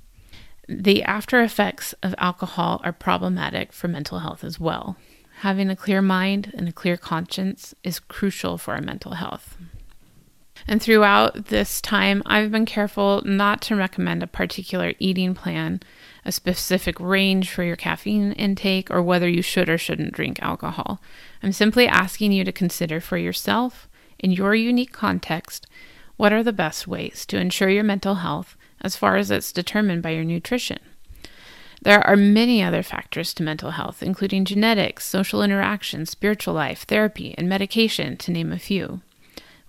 The 0.70 1.04
after 1.04 1.42
effects 1.42 1.94
of 2.02 2.16
alcohol 2.18 2.82
are 2.84 2.94
problematic 2.94 3.72
for 3.72 3.88
mental 3.88 4.20
health 4.20 4.44
as 4.44 4.60
well. 4.60 4.98
Having 5.42 5.70
a 5.70 5.76
clear 5.76 6.02
mind 6.02 6.52
and 6.58 6.68
a 6.68 6.72
clear 6.72 6.98
conscience 6.98 7.76
is 7.84 8.00
crucial 8.00 8.58
for 8.58 8.74
our 8.74 8.82
mental 8.82 9.14
health. 9.14 9.56
And 10.68 10.82
throughout 10.82 11.46
this 11.46 11.80
time, 11.80 12.24
I've 12.26 12.52
been 12.52 12.66
careful 12.66 13.22
not 13.24 13.62
to 13.64 13.76
recommend 13.76 14.24
a 14.24 14.28
particular 14.28 14.94
eating 14.98 15.36
plan, 15.36 15.82
a 16.26 16.32
specific 16.32 17.00
range 17.00 17.52
for 17.52 17.64
your 17.64 17.76
caffeine 17.76 18.32
intake, 18.32 18.90
or 18.90 19.04
whether 19.04 19.30
you 19.30 19.44
should 19.44 19.70
or 19.70 19.78
shouldn't 19.78 20.14
drink 20.14 20.42
alcohol. 20.42 21.00
I'm 21.44 21.52
simply 21.52 21.88
asking 21.88 22.32
you 22.32 22.44
to 22.44 22.52
consider 22.52 23.00
for 23.00 23.18
yourself, 23.18 23.88
in 24.18 24.32
your 24.32 24.56
unique 24.56 24.92
context, 24.92 25.68
what 26.16 26.34
are 26.34 26.42
the 26.42 26.52
best 26.52 26.88
ways 26.88 27.28
to 27.28 27.40
ensure 27.40 27.70
your 27.70 27.84
mental 27.84 28.16
health 28.16 28.58
as 28.82 28.96
far 28.96 29.18
as 29.18 29.30
it's 29.30 29.52
determined 29.52 30.02
by 30.02 30.10
your 30.10 30.24
nutrition. 30.24 30.80
There 31.82 32.06
are 32.06 32.16
many 32.16 32.64
other 32.64 32.84
factors 32.84 33.34
to 33.36 33.44
mental 33.44 33.72
health, 33.72 34.02
including 34.02 34.46
genetics, 34.46 35.06
social 35.06 35.44
interaction, 35.44 36.06
spiritual 36.06 36.54
life, 36.54 36.84
therapy, 36.84 37.36
and 37.38 37.48
medication, 37.48 38.18
to 38.18 38.32
name 38.32 38.52
a 38.52 38.60
few. 38.60 39.02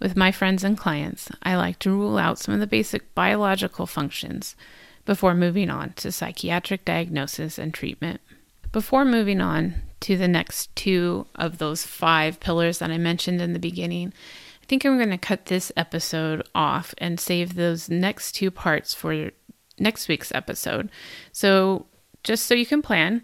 With 0.00 0.16
my 0.16 0.32
friends 0.32 0.64
and 0.64 0.78
clients, 0.78 1.28
I 1.42 1.56
like 1.56 1.78
to 1.80 1.90
rule 1.90 2.18
out 2.18 2.38
some 2.38 2.54
of 2.54 2.60
the 2.60 2.66
basic 2.66 3.14
biological 3.14 3.86
functions 3.86 4.56
before 5.04 5.34
moving 5.34 5.70
on 5.70 5.92
to 5.94 6.12
psychiatric 6.12 6.84
diagnosis 6.84 7.58
and 7.58 7.74
treatment. 7.74 8.20
Before 8.72 9.04
moving 9.04 9.40
on 9.40 9.76
to 10.00 10.16
the 10.16 10.28
next 10.28 10.74
two 10.76 11.26
of 11.34 11.58
those 11.58 11.84
five 11.84 12.40
pillars 12.40 12.78
that 12.78 12.90
I 12.90 12.98
mentioned 12.98 13.40
in 13.40 13.54
the 13.54 13.58
beginning, 13.58 14.12
I 14.62 14.66
think 14.66 14.84
I'm 14.84 14.98
going 14.98 15.10
to 15.10 15.18
cut 15.18 15.46
this 15.46 15.72
episode 15.76 16.46
off 16.54 16.94
and 16.98 17.18
save 17.18 17.54
those 17.54 17.88
next 17.88 18.32
two 18.32 18.50
parts 18.50 18.94
for 18.94 19.30
next 19.78 20.08
week's 20.08 20.32
episode. 20.32 20.90
So, 21.32 21.86
just 22.28 22.44
so 22.44 22.54
you 22.54 22.66
can 22.66 22.82
plan, 22.82 23.22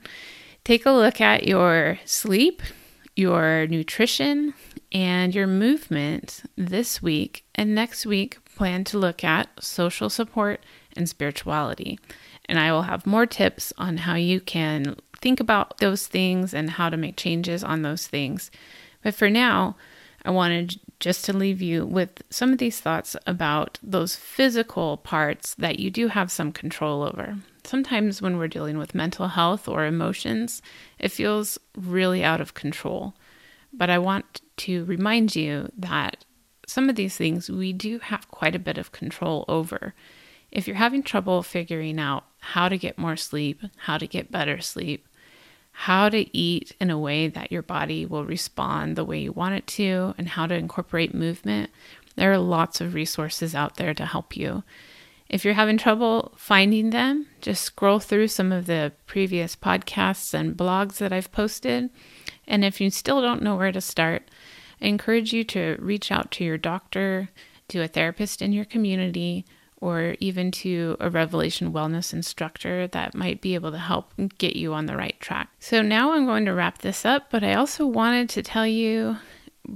take 0.64 0.86
a 0.86 0.90
look 0.90 1.20
at 1.20 1.46
your 1.46 1.98
sleep, 2.06 2.62
your 3.14 3.66
nutrition, 3.66 4.54
and 4.92 5.34
your 5.34 5.46
movement 5.46 6.42
this 6.56 7.02
week 7.02 7.44
and 7.54 7.74
next 7.74 8.06
week 8.06 8.42
plan 8.56 8.82
to 8.84 8.96
look 8.96 9.22
at 9.22 9.62
social 9.62 10.08
support 10.08 10.64
and 10.96 11.06
spirituality. 11.06 12.00
And 12.46 12.58
I 12.58 12.72
will 12.72 12.82
have 12.82 13.06
more 13.06 13.26
tips 13.26 13.74
on 13.76 13.98
how 13.98 14.14
you 14.14 14.40
can 14.40 14.96
think 15.20 15.38
about 15.38 15.78
those 15.78 16.06
things 16.06 16.54
and 16.54 16.70
how 16.70 16.88
to 16.88 16.96
make 16.96 17.16
changes 17.16 17.62
on 17.62 17.82
those 17.82 18.06
things. 18.06 18.50
But 19.02 19.14
for 19.14 19.28
now, 19.28 19.76
I 20.24 20.30
wanted 20.30 20.80
just 20.98 21.26
to 21.26 21.36
leave 21.36 21.60
you 21.60 21.84
with 21.84 22.22
some 22.30 22.52
of 22.52 22.58
these 22.58 22.80
thoughts 22.80 23.16
about 23.26 23.78
those 23.82 24.16
physical 24.16 24.96
parts 24.96 25.54
that 25.56 25.78
you 25.78 25.90
do 25.90 26.08
have 26.08 26.32
some 26.32 26.52
control 26.52 27.02
over. 27.02 27.36
Sometimes 27.64 28.20
when 28.20 28.36
we're 28.36 28.48
dealing 28.48 28.76
with 28.78 28.94
mental 28.94 29.28
health 29.28 29.66
or 29.66 29.86
emotions, 29.86 30.60
it 30.98 31.10
feels 31.10 31.58
really 31.76 32.22
out 32.22 32.40
of 32.40 32.54
control. 32.54 33.14
But 33.72 33.90
I 33.90 33.98
want 33.98 34.42
to 34.58 34.84
remind 34.84 35.34
you 35.34 35.70
that 35.76 36.24
some 36.66 36.88
of 36.88 36.96
these 36.96 37.16
things 37.16 37.50
we 37.50 37.72
do 37.72 37.98
have 37.98 38.30
quite 38.30 38.54
a 38.54 38.60
bit 38.60 38.78
of 38.78 38.92
control 38.92 39.44
over. 39.48 39.94
If 40.50 40.66
you're 40.66 40.76
having 40.76 41.02
trouble 41.02 41.42
figuring 41.42 41.98
out 41.98 42.24
how 42.38 42.68
to 42.68 42.78
get 42.78 42.98
more 42.98 43.16
sleep, 43.16 43.62
how 43.78 43.98
to 43.98 44.06
get 44.06 44.30
better 44.30 44.60
sleep, 44.60 45.08
how 45.72 46.08
to 46.08 46.36
eat 46.36 46.76
in 46.80 46.90
a 46.90 46.98
way 46.98 47.26
that 47.28 47.50
your 47.50 47.62
body 47.62 48.06
will 48.06 48.24
respond 48.24 48.94
the 48.94 49.04
way 49.04 49.18
you 49.18 49.32
want 49.32 49.56
it 49.56 49.66
to, 49.66 50.14
and 50.16 50.28
how 50.28 50.46
to 50.46 50.54
incorporate 50.54 51.12
movement, 51.12 51.70
there 52.14 52.32
are 52.32 52.38
lots 52.38 52.80
of 52.80 52.94
resources 52.94 53.54
out 53.54 53.76
there 53.76 53.92
to 53.94 54.06
help 54.06 54.36
you. 54.36 54.62
If 55.28 55.44
you're 55.44 55.54
having 55.54 55.78
trouble 55.78 56.34
finding 56.36 56.90
them, 56.90 57.26
just 57.40 57.62
scroll 57.62 57.98
through 57.98 58.28
some 58.28 58.52
of 58.52 58.66
the 58.66 58.92
previous 59.06 59.56
podcasts 59.56 60.34
and 60.34 60.56
blogs 60.56 60.98
that 60.98 61.12
I've 61.12 61.32
posted. 61.32 61.90
And 62.46 62.64
if 62.64 62.80
you 62.80 62.90
still 62.90 63.22
don't 63.22 63.42
know 63.42 63.56
where 63.56 63.72
to 63.72 63.80
start, 63.80 64.30
I 64.80 64.86
encourage 64.86 65.32
you 65.32 65.44
to 65.44 65.76
reach 65.80 66.12
out 66.12 66.30
to 66.32 66.44
your 66.44 66.58
doctor, 66.58 67.30
to 67.68 67.80
a 67.80 67.88
therapist 67.88 68.42
in 68.42 68.52
your 68.52 68.66
community, 68.66 69.46
or 69.80 70.16
even 70.20 70.50
to 70.50 70.96
a 71.00 71.10
Revelation 71.10 71.72
Wellness 71.72 72.12
instructor 72.12 72.86
that 72.88 73.14
might 73.14 73.40
be 73.40 73.54
able 73.54 73.70
to 73.70 73.78
help 73.78 74.12
get 74.38 74.56
you 74.56 74.72
on 74.72 74.86
the 74.86 74.96
right 74.96 75.18
track. 75.20 75.50
So 75.58 75.82
now 75.82 76.12
I'm 76.12 76.26
going 76.26 76.44
to 76.46 76.54
wrap 76.54 76.78
this 76.78 77.04
up, 77.04 77.30
but 77.30 77.42
I 77.42 77.54
also 77.54 77.86
wanted 77.86 78.28
to 78.30 78.42
tell 78.42 78.66
you 78.66 79.18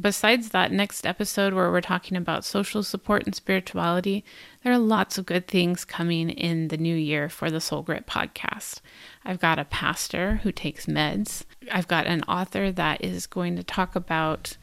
besides 0.01 0.51
that 0.51 0.73
next 0.73 1.07
episode 1.07 1.55
where 1.55 1.71
we're 1.71 1.81
talking 1.81 2.17
about 2.17 2.45
social 2.45 2.83
support 2.83 3.25
and 3.25 3.35
spirituality, 3.35 4.25
there 4.63 4.73
are 4.73 4.79
lots 4.79 5.19
of 5.19 5.27
good 5.27 5.47
things 5.47 5.85
coming 5.85 6.31
in 6.31 6.69
the 6.69 6.77
new 6.77 6.95
year 6.95 7.29
for 7.29 7.51
the 7.51 7.61
Soul 7.61 7.83
Grit 7.83 8.07
podcast. 8.07 8.81
I've 9.25 9.41
got 9.41 9.59
a 9.59 9.65
pastor 9.65 10.41
who 10.43 10.53
takes 10.53 10.87
meds. 10.87 11.45
I've 11.73 11.89
got 11.89 12.07
an 12.07 12.23
author 12.25 12.71
that 12.73 13.03
is 13.03 13.27
going 13.27 13.57
to 13.57 13.63
talk 13.63 13.97
about 13.97 14.57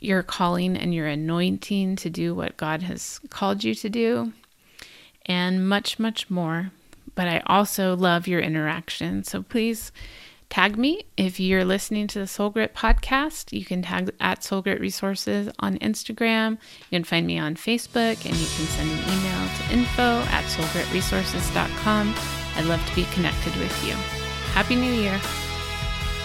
your 0.00 0.22
calling 0.22 0.76
and 0.76 0.94
your 0.94 1.06
anointing 1.06 1.96
to 1.96 2.10
do 2.10 2.34
what 2.34 2.56
God 2.56 2.82
has 2.82 3.20
called 3.30 3.64
you 3.64 3.74
to 3.74 3.88
do, 3.88 4.32
and 5.24 5.68
much, 5.68 5.98
much 5.98 6.30
more. 6.30 6.70
But 7.14 7.28
I 7.28 7.42
also 7.46 7.96
love 7.96 8.28
your 8.28 8.40
interaction. 8.40 9.24
So 9.24 9.42
please 9.42 9.90
tag 10.48 10.76
me 10.76 11.04
if 11.16 11.38
you're 11.38 11.64
listening 11.64 12.06
to 12.08 12.18
the 12.18 12.26
Soul 12.26 12.50
Grit 12.50 12.74
podcast. 12.74 13.52
You 13.56 13.64
can 13.64 13.82
tag 13.82 14.10
at 14.20 14.42
Soul 14.42 14.62
Grit 14.62 14.80
Resources 14.80 15.50
on 15.58 15.78
Instagram. 15.78 16.52
You 16.52 16.98
can 16.98 17.04
find 17.04 17.26
me 17.26 17.38
on 17.38 17.56
Facebook 17.56 18.24
and 18.24 18.34
you 18.34 18.46
can 18.46 18.66
send 18.66 18.90
an 18.90 18.98
email 18.98 19.48
to 19.48 19.72
info 19.72 20.20
at 20.30 20.44
soulgritresources.com. 20.44 22.14
I'd 22.56 22.64
love 22.64 22.86
to 22.86 22.94
be 22.94 23.04
connected 23.12 23.54
with 23.56 23.84
you. 23.86 23.92
Happy 24.52 24.76
New 24.76 24.92
Year. 24.92 25.18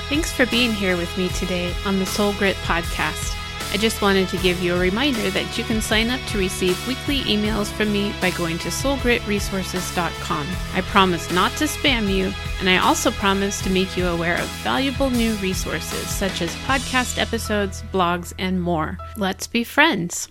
Thanks 0.08 0.32
for 0.32 0.46
being 0.48 0.74
here 0.74 0.98
with 0.98 1.18
me 1.18 1.30
today 1.30 1.74
on 1.86 2.00
the 2.00 2.06
Soul 2.06 2.34
Grit 2.34 2.56
podcast. 2.58 3.41
I 3.74 3.78
just 3.78 4.02
wanted 4.02 4.28
to 4.30 4.38
give 4.38 4.62
you 4.62 4.76
a 4.76 4.80
reminder 4.80 5.30
that 5.30 5.58
you 5.58 5.64
can 5.64 5.82
sign 5.82 6.10
up 6.10 6.20
to 6.28 6.38
receive 6.38 6.86
weekly 6.88 7.22
emails 7.22 7.72
from 7.72 7.94
me 7.94 8.14
by 8.20 8.32
going 8.32 8.58
to 8.60 8.68
soulgritresources.com. 8.68 10.48
I 10.74 10.82
promise 10.82 11.32
not 11.32 11.54
to 11.54 11.64
spam 11.64 12.14
you, 12.14 12.34
and 12.60 12.70
I 12.70 12.80
also 12.80 13.12
promise 13.12 13.62
to 13.62 13.70
make 13.70 13.96
you 13.96 14.08
aware 14.08 14.36
of 14.36 14.48
valuable 14.62 15.10
new 15.10 15.36
resources 15.36 16.10
such 16.10 16.42
as 16.42 16.54
podcast 16.68 17.18
episodes, 17.18 17.82
blogs, 17.94 18.34
and 18.38 18.62
more. 18.62 18.98
Let's 19.16 19.48
be 19.48 19.64
friends. 19.64 20.28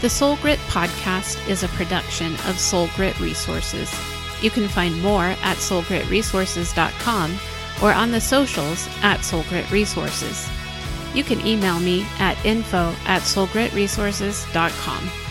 The 0.00 0.10
Soul 0.10 0.36
Grit 0.42 0.58
podcast 0.68 1.48
is 1.48 1.62
a 1.62 1.68
production 1.68 2.34
of 2.46 2.58
Soul 2.58 2.88
Grit 2.96 3.18
Resources. 3.20 3.94
You 4.42 4.50
can 4.50 4.66
find 4.66 5.00
more 5.00 5.24
at 5.24 5.56
soulgritresources.com 5.58 7.38
or 7.82 7.92
on 7.92 8.10
the 8.10 8.20
socials 8.20 8.88
at 9.02 9.20
SoulGrit 9.20 9.70
Resources. 9.70 10.48
You 11.14 11.24
can 11.24 11.44
email 11.46 11.78
me 11.78 12.06
at 12.18 12.42
info 12.44 12.94
at 13.06 13.22
soulgritresources.com. 13.22 15.23